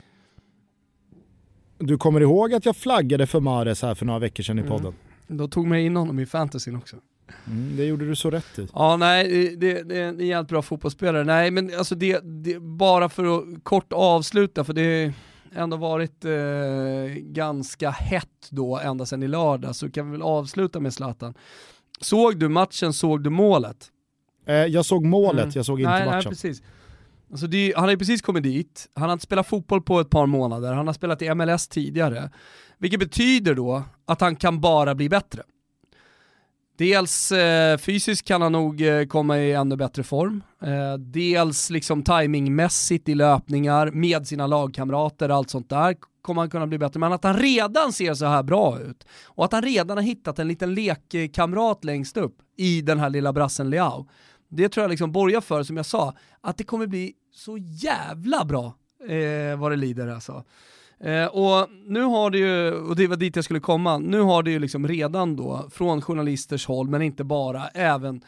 [1.77, 4.71] Du kommer ihåg att jag flaggade för Mares här för några veckor sedan i mm.
[4.71, 4.93] podden?
[4.93, 5.08] Mm.
[5.29, 6.95] Då tog mig in honom i fantasyn också.
[7.47, 8.67] Mm, det gjorde du så rätt i.
[8.73, 11.23] Ja, nej, det, det är en jävligt bra fotbollsspelare.
[11.23, 15.13] Nej, men alltså det, det, bara för att kort avsluta, för det
[15.53, 16.31] har ändå varit eh,
[17.15, 21.33] ganska hett då ända sedan i lördag, så kan vi väl avsluta med Zlatan.
[22.01, 23.91] Såg du matchen, såg du målet?
[24.45, 25.51] Eh, jag såg målet, mm.
[25.55, 26.17] jag såg inte nej, matchen.
[26.17, 26.61] Nej, precis.
[27.31, 30.09] Alltså det, han har ju precis kommit dit, han har inte spelat fotboll på ett
[30.09, 32.29] par månader, han har spelat i MLS tidigare.
[32.79, 35.43] Vilket betyder då att han kan bara bli bättre.
[36.77, 40.43] Dels eh, fysiskt kan han nog eh, komma i ännu bättre form.
[40.61, 46.67] Eh, dels liksom timingmässigt i löpningar med sina lagkamrater, allt sånt där kommer han kunna
[46.67, 46.99] bli bättre.
[46.99, 50.39] Men att han redan ser så här bra ut och att han redan har hittat
[50.39, 54.07] en liten lekkamrat längst upp i den här lilla brassen Leao.
[54.49, 58.45] Det tror jag liksom borgar för, som jag sa, att det kommer bli så jävla
[58.45, 58.75] bra
[59.07, 60.43] eh, vad det lider alltså.
[61.03, 64.43] Eh, och nu har det ju, och det var dit jag skulle komma, nu har
[64.43, 68.21] det ju liksom redan då från journalisters håll, men inte bara, även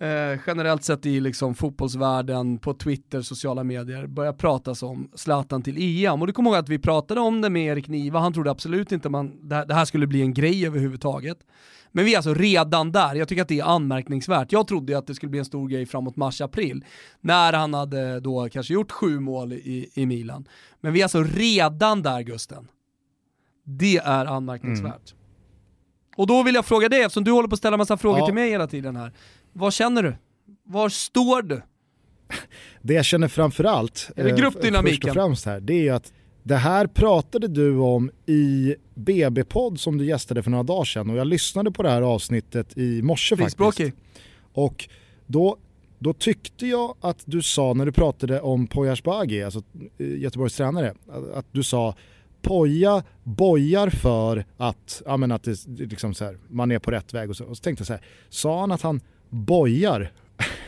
[0.00, 5.76] eh, generellt sett i liksom fotbollsvärlden, på Twitter, sociala medier, börjar pratas om Zlatan till
[5.78, 6.20] EM.
[6.20, 8.92] Och du kommer ihåg att vi pratade om det med Erik Niva, han trodde absolut
[8.92, 11.38] inte man, det här skulle bli en grej överhuvudtaget.
[11.92, 14.52] Men vi är alltså redan där, jag tycker att det är anmärkningsvärt.
[14.52, 16.84] Jag trodde att det skulle bli en stor grej framåt mars-april,
[17.20, 20.48] när han hade då kanske gjort sju mål i, i Milan.
[20.80, 22.68] Men vi är alltså redan där Gusten.
[23.64, 25.12] Det är anmärkningsvärt.
[25.12, 25.26] Mm.
[26.16, 28.26] Och då vill jag fråga dig, eftersom du håller på att ställa massa frågor ja.
[28.26, 29.12] till mig hela tiden här.
[29.58, 30.14] Vad känner du?
[30.64, 31.62] Var står du?
[32.82, 35.00] Det jag känner framförallt, är det gruppdynamiken?
[35.00, 39.98] först och främst här, det är att det här pratade du om i BB-podd som
[39.98, 43.36] du gästade för några dagar sedan och jag lyssnade på det här avsnittet i morse
[43.36, 43.58] faktiskt.
[44.52, 44.88] Och
[45.26, 45.56] då,
[45.98, 49.62] då tyckte jag att du sa när du pratade om Poya Asbaghi, alltså
[49.98, 50.94] eh, Göteborgs tränare,
[51.34, 51.94] att du sa
[52.42, 57.14] Poja bojar för att, ja, men att det, liksom så här, man är på rätt
[57.14, 59.00] väg och så, och så tänkte jag så här, sa han att han
[59.36, 60.12] bojar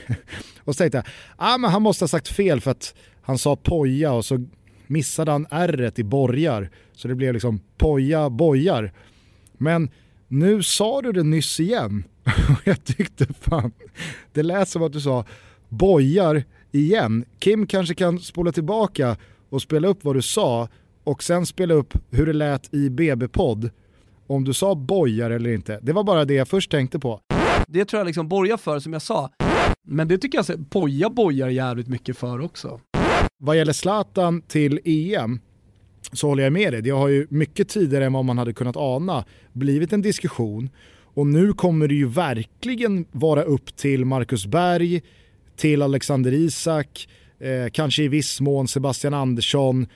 [0.64, 1.06] och så tänkte jag,
[1.36, 4.46] ah, men han måste ha sagt fel för att han sa poja och så
[4.86, 6.70] missade han r i borgar.
[6.92, 8.92] Så det blev liksom poja bojar.
[9.52, 9.90] Men
[10.28, 12.04] nu sa du det nyss igen.
[12.24, 13.72] Och jag tyckte fan,
[14.32, 15.24] det lät som att du sa
[15.68, 17.24] bojar igen.
[17.38, 19.16] Kim kanske kan spola tillbaka
[19.48, 20.68] och spela upp vad du sa
[21.04, 23.70] och sen spela upp hur det lät i BB-podd
[24.26, 25.78] om du sa bojar eller inte.
[25.82, 27.20] Det var bara det jag först tänkte på.
[27.70, 29.30] Det tror jag liksom borgar för som jag sa.
[29.84, 32.80] Men det tycker jag poja bojar jävligt mycket för också.
[33.38, 35.40] Vad gäller Zlatan till EM
[36.12, 36.82] så håller jag med dig.
[36.82, 40.70] Det har ju mycket tidigare än vad man hade kunnat ana blivit en diskussion
[41.14, 45.02] och nu kommer det ju verkligen vara upp till Marcus Berg,
[45.56, 47.08] till Alexander Isak,
[47.40, 49.86] eh, kanske i viss mån Sebastian Andersson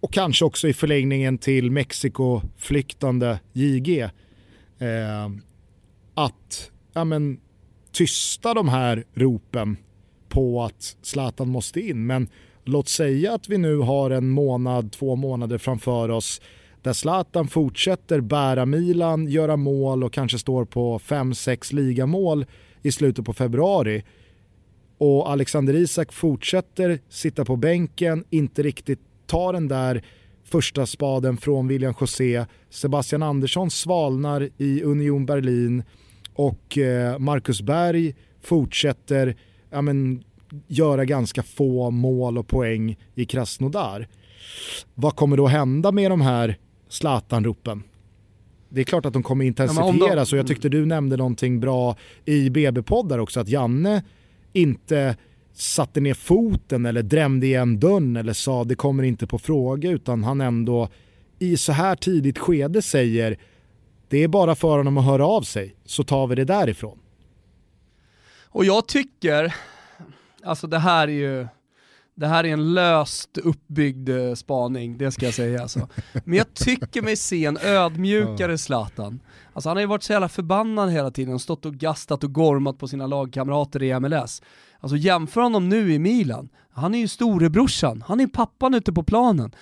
[0.00, 4.00] och kanske också i förlängningen till Mexiko-flyktande JG.
[4.78, 5.30] Eh,
[6.14, 7.40] att ja, men,
[7.92, 9.76] tysta de här ropen
[10.28, 12.06] på att Zlatan måste in.
[12.06, 12.28] Men
[12.64, 16.40] låt säga att vi nu har en månad, två månader framför oss
[16.82, 22.46] där Zlatan fortsätter bära Milan, göra mål och kanske står på 5-6 ligamål
[22.82, 24.04] i slutet på februari.
[24.98, 30.04] Och Alexander Isak fortsätter sitta på bänken, inte riktigt ta den där
[30.44, 32.46] första spaden från William José.
[32.70, 35.82] Sebastian Andersson svalnar i Union Berlin
[36.36, 39.36] och eh, Marcus Berg fortsätter
[39.70, 40.24] ja, men,
[40.66, 44.08] göra ganska få mål och poäng i Krasnodar.
[44.94, 46.58] Vad kommer då hända med de här
[46.88, 47.82] Zlatan-ropen?
[48.68, 52.50] Det är klart att de kommer intensifieras och jag tyckte du nämnde någonting bra i
[52.50, 54.02] BB-poddar också, att Janne
[54.52, 55.16] inte
[55.52, 60.24] satte ner foten eller drämde igen dörren eller sa det kommer inte på fråga utan
[60.24, 60.88] han ändå
[61.38, 63.38] i så här tidigt skede säger
[64.08, 66.98] det är bara för honom att höra av sig så tar vi det därifrån.
[68.44, 69.54] Och jag tycker,
[70.44, 71.48] alltså det här är ju,
[72.14, 75.88] det här är en löst uppbyggd eh, spaning, det ska jag säga alltså.
[76.24, 79.20] Men jag tycker mig se en ödmjukare Zlatan.
[79.52, 82.78] Alltså han har ju varit så jävla förbannad hela tiden, stått och gastat och gormat
[82.78, 84.42] på sina lagkamrater i MLS.
[84.80, 89.02] Alltså jämför honom nu i Milan, han är ju storebrorsan, han är pappan ute på
[89.02, 89.54] planen.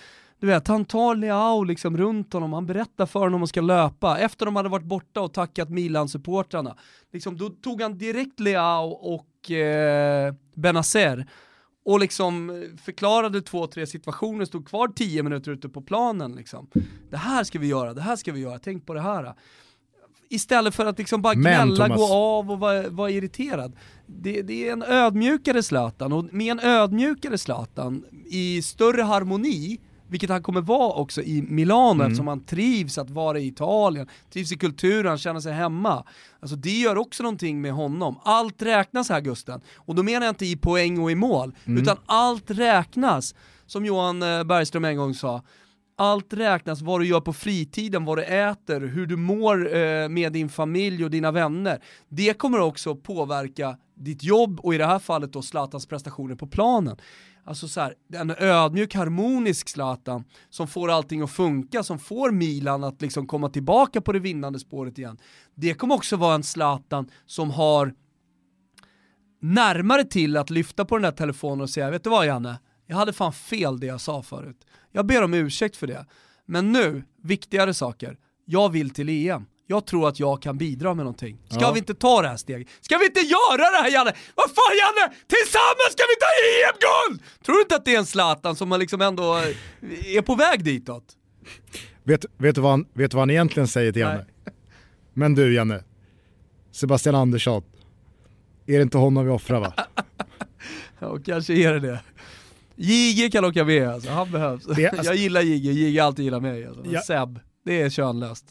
[0.44, 4.18] Du vet, han tar Leao liksom runt honom, han berättar för honom att ska löpa.
[4.18, 6.76] Efter de hade varit borta och tackat Milan-supportrarna,
[7.12, 11.26] liksom, då tog han direkt Leao och eh, Benazer
[11.84, 16.32] och liksom förklarade två, tre situationer, stod kvar tio minuter ute på planen.
[16.32, 16.66] Liksom.
[17.10, 19.34] Det här ska vi göra, det här ska vi göra, tänk på det här.
[20.28, 23.76] Istället för att liksom bara gnälla, gå av och vara, vara irriterad.
[24.06, 29.80] Det, det, är en ödmjukare Zlatan, och med en ödmjukare Zlatan i större harmoni,
[30.14, 32.06] vilket han kommer vara också i Milano mm.
[32.06, 36.04] eftersom han trivs att vara i Italien, trivs i kulturen, känner sig hemma.
[36.40, 38.20] Alltså det gör också någonting med honom.
[38.24, 39.60] Allt räknas här Gusten.
[39.76, 41.82] Och då menar jag inte i poäng och i mål, mm.
[41.82, 43.34] utan allt räknas.
[43.66, 45.42] Som Johan eh, Bergström en gång sa,
[45.96, 50.32] allt räknas, vad du gör på fritiden, vad du äter, hur du mår eh, med
[50.32, 51.82] din familj och dina vänner.
[52.08, 56.46] Det kommer också påverka ditt jobb och i det här fallet då Zlatans prestationer på
[56.46, 56.96] planen.
[57.46, 62.84] Alltså så här, en ödmjuk, harmonisk Zlatan som får allting att funka, som får Milan
[62.84, 65.18] att liksom komma tillbaka på det vinnande spåret igen.
[65.54, 67.94] Det kommer också vara en Zlatan som har
[69.40, 72.58] närmare till att lyfta på den där telefonen och säga, vet du vad Janne?
[72.86, 74.66] Jag hade fan fel det jag sa förut.
[74.92, 76.06] Jag ber om ursäkt för det.
[76.46, 78.18] Men nu, viktigare saker.
[78.44, 79.46] Jag vill till EM.
[79.66, 81.38] Jag tror att jag kan bidra med någonting.
[81.48, 81.72] Ska ja.
[81.72, 82.68] vi inte ta det här steget?
[82.80, 84.12] Ska vi inte göra det här Janne?
[84.34, 85.14] Vad fan Janne!
[85.26, 87.22] Tillsammans ska vi ta EM-guld!
[87.44, 89.34] Tror du inte att det är en Zlatan som liksom ändå
[90.06, 91.04] är på väg ditåt?
[92.02, 94.26] Vet, vet, du, vad han, vet du vad han egentligen säger till Janne?
[94.44, 94.54] Nej.
[95.14, 95.84] Men du Janne,
[96.72, 97.62] Sebastian Andersson,
[98.66, 99.74] är det inte honom vi offrar va?
[100.98, 102.00] ja, kanske är det det.
[102.76, 104.64] JG kan åka med alltså, han behövs.
[104.64, 106.66] Det, alltså, jag gillar JG, JG alltid gillar mig.
[106.66, 106.82] Alltså.
[106.90, 107.00] Ja.
[107.00, 108.44] Seb, det är könlöst.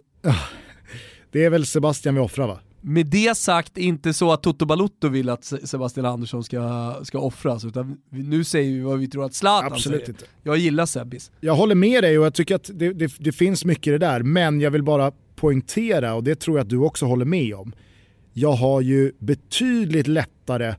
[1.34, 2.60] Det är väl Sebastian vi offrar va?
[2.82, 7.66] Med det sagt, inte så att Toto Balutto vill att Sebastian Andersson ska, ska offras,
[7.66, 10.10] utan nu säger vi vad vi tror att Zlatan Absolut säger.
[10.10, 10.26] Inte.
[10.44, 11.32] Jag gillar Sebbis.
[11.40, 13.98] Jag håller med dig och jag tycker att det, det, det finns mycket i det
[13.98, 17.56] där, men jag vill bara poängtera, och det tror jag att du också håller med
[17.56, 17.74] om,
[18.34, 20.76] jag har ju betydligt lättare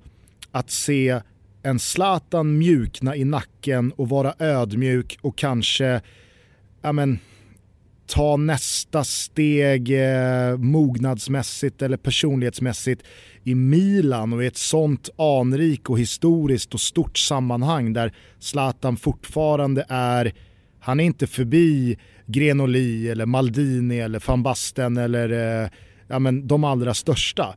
[0.51, 1.20] att se
[1.62, 6.01] en Zlatan mjukna i nacken och vara ödmjuk och kanske
[6.82, 7.18] ja men,
[8.14, 13.02] ta nästa steg eh, mognadsmässigt eller personlighetsmässigt
[13.44, 19.86] i Milan och i ett sånt anrik och historiskt och stort sammanhang där Zlatan fortfarande
[19.88, 20.32] är,
[20.80, 25.68] han är inte förbi Grenoli eller Maldini eller van Basten eller eh,
[26.08, 27.54] ja, men de allra största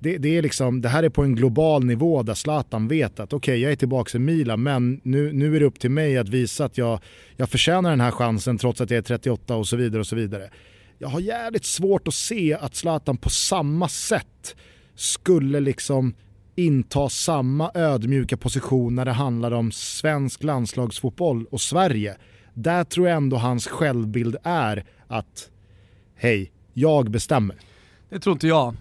[0.00, 3.32] det, det, är liksom, det här är på en global nivå där Zlatan vet att
[3.32, 6.18] okej, okay, jag är tillbaka i Milan, men nu, nu är det upp till mig
[6.18, 7.00] att visa att jag,
[7.36, 10.00] jag förtjänar den här chansen trots att jag är 38 och så vidare.
[10.00, 10.50] och så vidare.
[10.98, 14.56] Jag har jävligt svårt att se att Zlatan på samma sätt
[14.94, 16.14] skulle liksom
[16.54, 22.16] inta samma ödmjuka position när det handlar om svensk landslagsfotboll och Sverige.
[22.54, 25.50] Där tror jag ändå hans självbild är att
[26.14, 27.56] hej, jag bestämmer.
[28.08, 28.74] Det tror inte jag.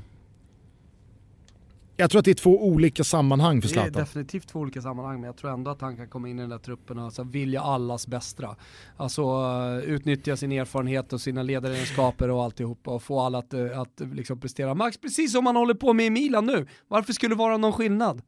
[1.99, 3.91] Jag tror att det är två olika sammanhang för Zlatan.
[3.91, 6.39] Det är definitivt två olika sammanhang, men jag tror ändå att han kan komma in
[6.39, 8.55] i den där truppen och alltså vilja allas bästa.
[8.97, 13.79] Alltså uh, utnyttja sin erfarenhet och sina ledaregenskaper och alltihopa och få alla att, uh,
[13.79, 16.67] att liksom prestera max, precis som han håller på med i Milan nu.
[16.87, 18.21] Varför skulle det vara någon skillnad?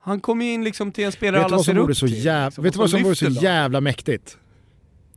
[0.00, 2.08] Han kommer ju in liksom till en spelare alla ser upp till.
[2.08, 4.38] Liksom, vet du vad som vore så jävla mäktigt?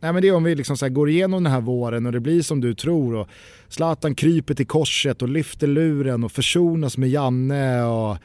[0.04, 2.20] Nej, men det är om vi liksom så går igenom den här våren och det
[2.20, 3.28] blir som du tror och
[3.68, 8.18] Zlatan kryper till korset och lyfter luren och försonas med Janne och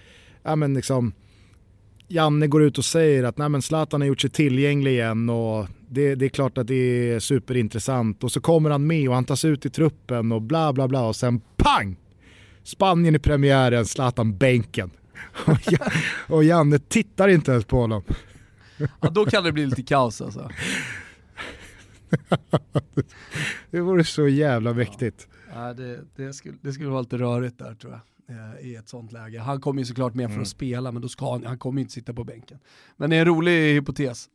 [0.42, 1.12] ja, men liksom,
[2.09, 5.66] Janne går ut och säger att Nej, men Zlatan har gjort sig tillgänglig igen och
[5.88, 6.74] det, det, är klart att det
[7.12, 10.72] är superintressant och så kommer han med och han tas ut i truppen och bla
[10.72, 11.96] bla bla och sen pang!
[12.62, 14.90] Spanien i premiären, Zlatan bänken.
[16.26, 18.02] och Janne tittar inte ens på honom.
[19.00, 20.50] Ja, då kan det bli lite kaos alltså.
[23.70, 25.28] det vore så jävla mäktigt.
[25.55, 28.01] Ja, det, det, skulle, det skulle vara lite rörigt där tror jag
[28.36, 29.39] eh, i ett sånt läge.
[29.39, 30.47] Han kommer ju såklart med för att mm.
[30.47, 32.59] spela, men då ska han, han kommer inte sitta på bänken.
[32.97, 34.28] Men det är en rolig hypotes.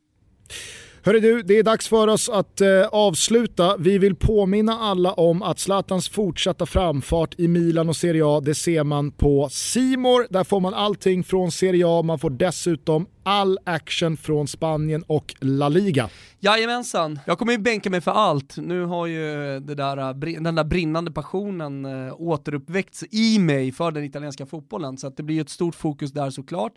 [1.06, 3.78] Hörru du, det är dags för oss att eh, avsluta.
[3.78, 8.56] Vi vill påminna alla om att Zlatans fortsatta framfart i Milan och Serie A, det
[8.56, 10.28] ser man på Simor.
[10.30, 15.36] Där får man allting från Serie A, man får dessutom all action från Spanien och
[15.40, 16.10] La Liga.
[16.40, 18.58] Jajamensan, jag kommer ju bänka mig för allt.
[18.58, 23.92] Nu har ju det där, eh, den där brinnande passionen eh, återuppväckts i mig för
[23.92, 26.74] den italienska fotbollen, så att det blir ett stort fokus där såklart.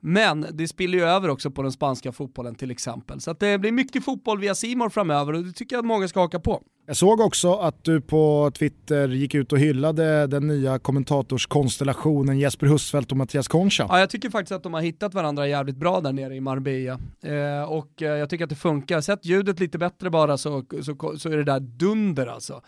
[0.00, 3.20] Men det spiller ju över också på den spanska fotbollen till exempel.
[3.20, 6.20] Så det blir mycket fotboll via Simor framöver och det tycker jag att många ska
[6.20, 6.62] haka på.
[6.86, 12.66] Jag såg också att du på Twitter gick ut och hyllade den nya kommentatorskonstellationen Jesper
[12.66, 13.86] Husfeldt och Mattias Concha.
[13.88, 16.98] Ja, jag tycker faktiskt att de har hittat varandra jävligt bra där nere i Marbella.
[17.22, 19.00] Eh, och eh, jag tycker att det funkar.
[19.00, 22.62] Sätt ljudet lite bättre bara så, så, så är det där dunder alltså.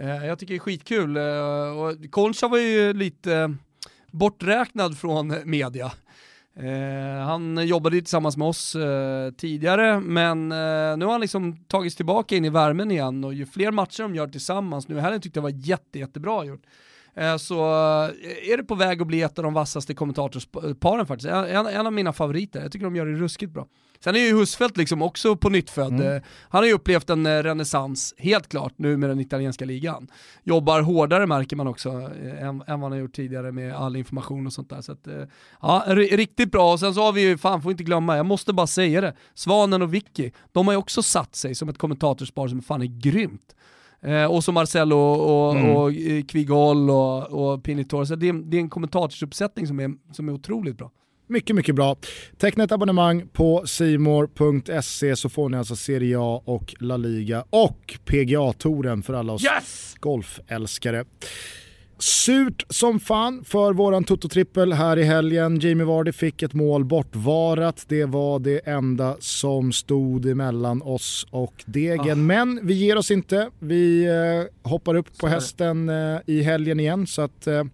[0.00, 1.16] Eh, jag tycker det är skitkul.
[1.16, 3.54] Eh, och Concha var ju lite
[4.10, 5.92] borträknad från media.
[6.60, 11.56] Eh, han jobbade ju tillsammans med oss eh, tidigare, men eh, nu har han liksom
[11.56, 15.20] tagits tillbaka in i värmen igen och ju fler matcher de gör tillsammans, nu helgen
[15.20, 16.62] tyckte jag var jätte, jättebra gjort.
[17.16, 21.28] Eh, så eh, är det på väg att bli ett av de vassaste kommentatorsparen faktiskt.
[21.28, 23.66] En, en, av mina favoriter, jag tycker de gör det ruskigt bra.
[24.00, 25.92] Sen är ju Husfeldt liksom också på nyttfödd.
[25.92, 26.16] Mm.
[26.16, 30.08] Eh, han har ju upplevt en renässans, helt klart, nu med den italienska ligan.
[30.42, 34.46] Jobbar hårdare märker man också än, än vad han har gjort tidigare med all information
[34.46, 34.80] och sånt där.
[34.80, 35.08] Så att,
[35.62, 36.72] ja, riktigt bra.
[36.72, 39.14] Och sen så har vi ju, fan får inte glömma, jag måste bara säga det,
[39.34, 43.00] Svanen och Vicky, de har ju också satt sig som ett kommentatorspar som fan är
[43.00, 43.55] grymt.
[44.06, 45.76] Eh, och så Marcelo och, mm.
[45.76, 48.04] och eh, Kvigol och, och Pinitor.
[48.04, 50.90] Så det är, det är en kommentatorsuppsättning som är, som är otroligt bra.
[51.28, 51.96] Mycket, mycket bra.
[52.38, 57.98] Teckna ett abonnemang på simor.se så får ni alltså Serie A och La Liga och
[58.04, 59.94] PGA-touren för alla oss yes!
[60.00, 61.04] golfälskare.
[61.98, 65.60] Surt som fan för våran Toto-trippel här i helgen.
[65.60, 67.84] Jamie Vardy fick ett mål bortvarat.
[67.88, 72.10] Det var det enda som stod emellan oss och degen.
[72.10, 72.14] Ah.
[72.14, 73.50] Men vi ger oss inte.
[73.58, 77.06] Vi eh, hoppar upp på hästen eh, i helgen igen.
[77.06, 77.64] Så att eh,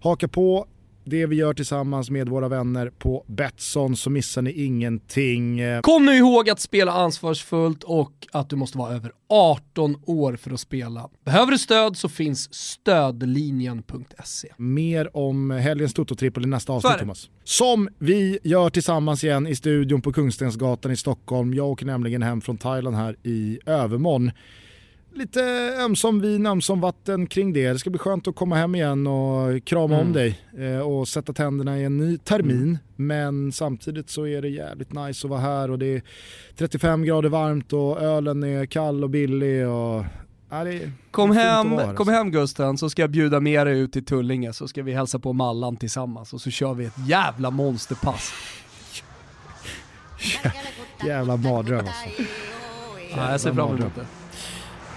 [0.00, 0.66] haka på
[1.04, 5.60] det vi gör tillsammans med våra vänner på Betsson så missar ni ingenting.
[5.82, 10.50] Kom nu ihåg att spela ansvarsfullt och att du måste vara över 18 år för
[10.50, 11.10] att spela.
[11.24, 14.48] Behöver du stöd så finns stödlinjen.se.
[14.56, 17.30] Mer om helgens Toto-trippel i nästa avsnitt Thomas.
[17.44, 21.54] Som vi gör tillsammans igen i studion på Kungstensgatan i Stockholm.
[21.54, 24.30] Jag åker nämligen hem från Thailand här i övermorgon
[25.14, 25.42] lite
[25.78, 27.72] ömsom vin, ömsom vatten kring det.
[27.72, 30.06] Det ska bli skönt att komma hem igen och krama mm.
[30.06, 32.62] om dig eh, och sätta tänderna i en ny termin.
[32.62, 32.78] Mm.
[32.96, 36.02] Men samtidigt så är det jävligt nice att vara här och det är
[36.56, 39.68] 35 grader varmt och ölen är kall och billig.
[39.68, 40.04] Och,
[40.50, 40.64] ja,
[41.10, 42.10] kom hem, kom alltså.
[42.10, 45.18] hem Gusten så ska jag bjuda med dig ut till Tullinge så ska vi hälsa
[45.18, 48.32] på Mallan tillsammans och så kör vi ett jävla monsterpass.
[51.06, 52.22] jävla mardröm alltså.
[53.16, 54.21] Ja, jag ser fram emot det.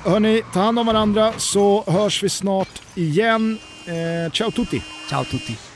[0.05, 3.57] Hörni, ta hand om varandra så hörs vi snart igen.
[3.85, 4.81] Eh, ciao tutti!
[5.09, 5.74] Ciao tutti!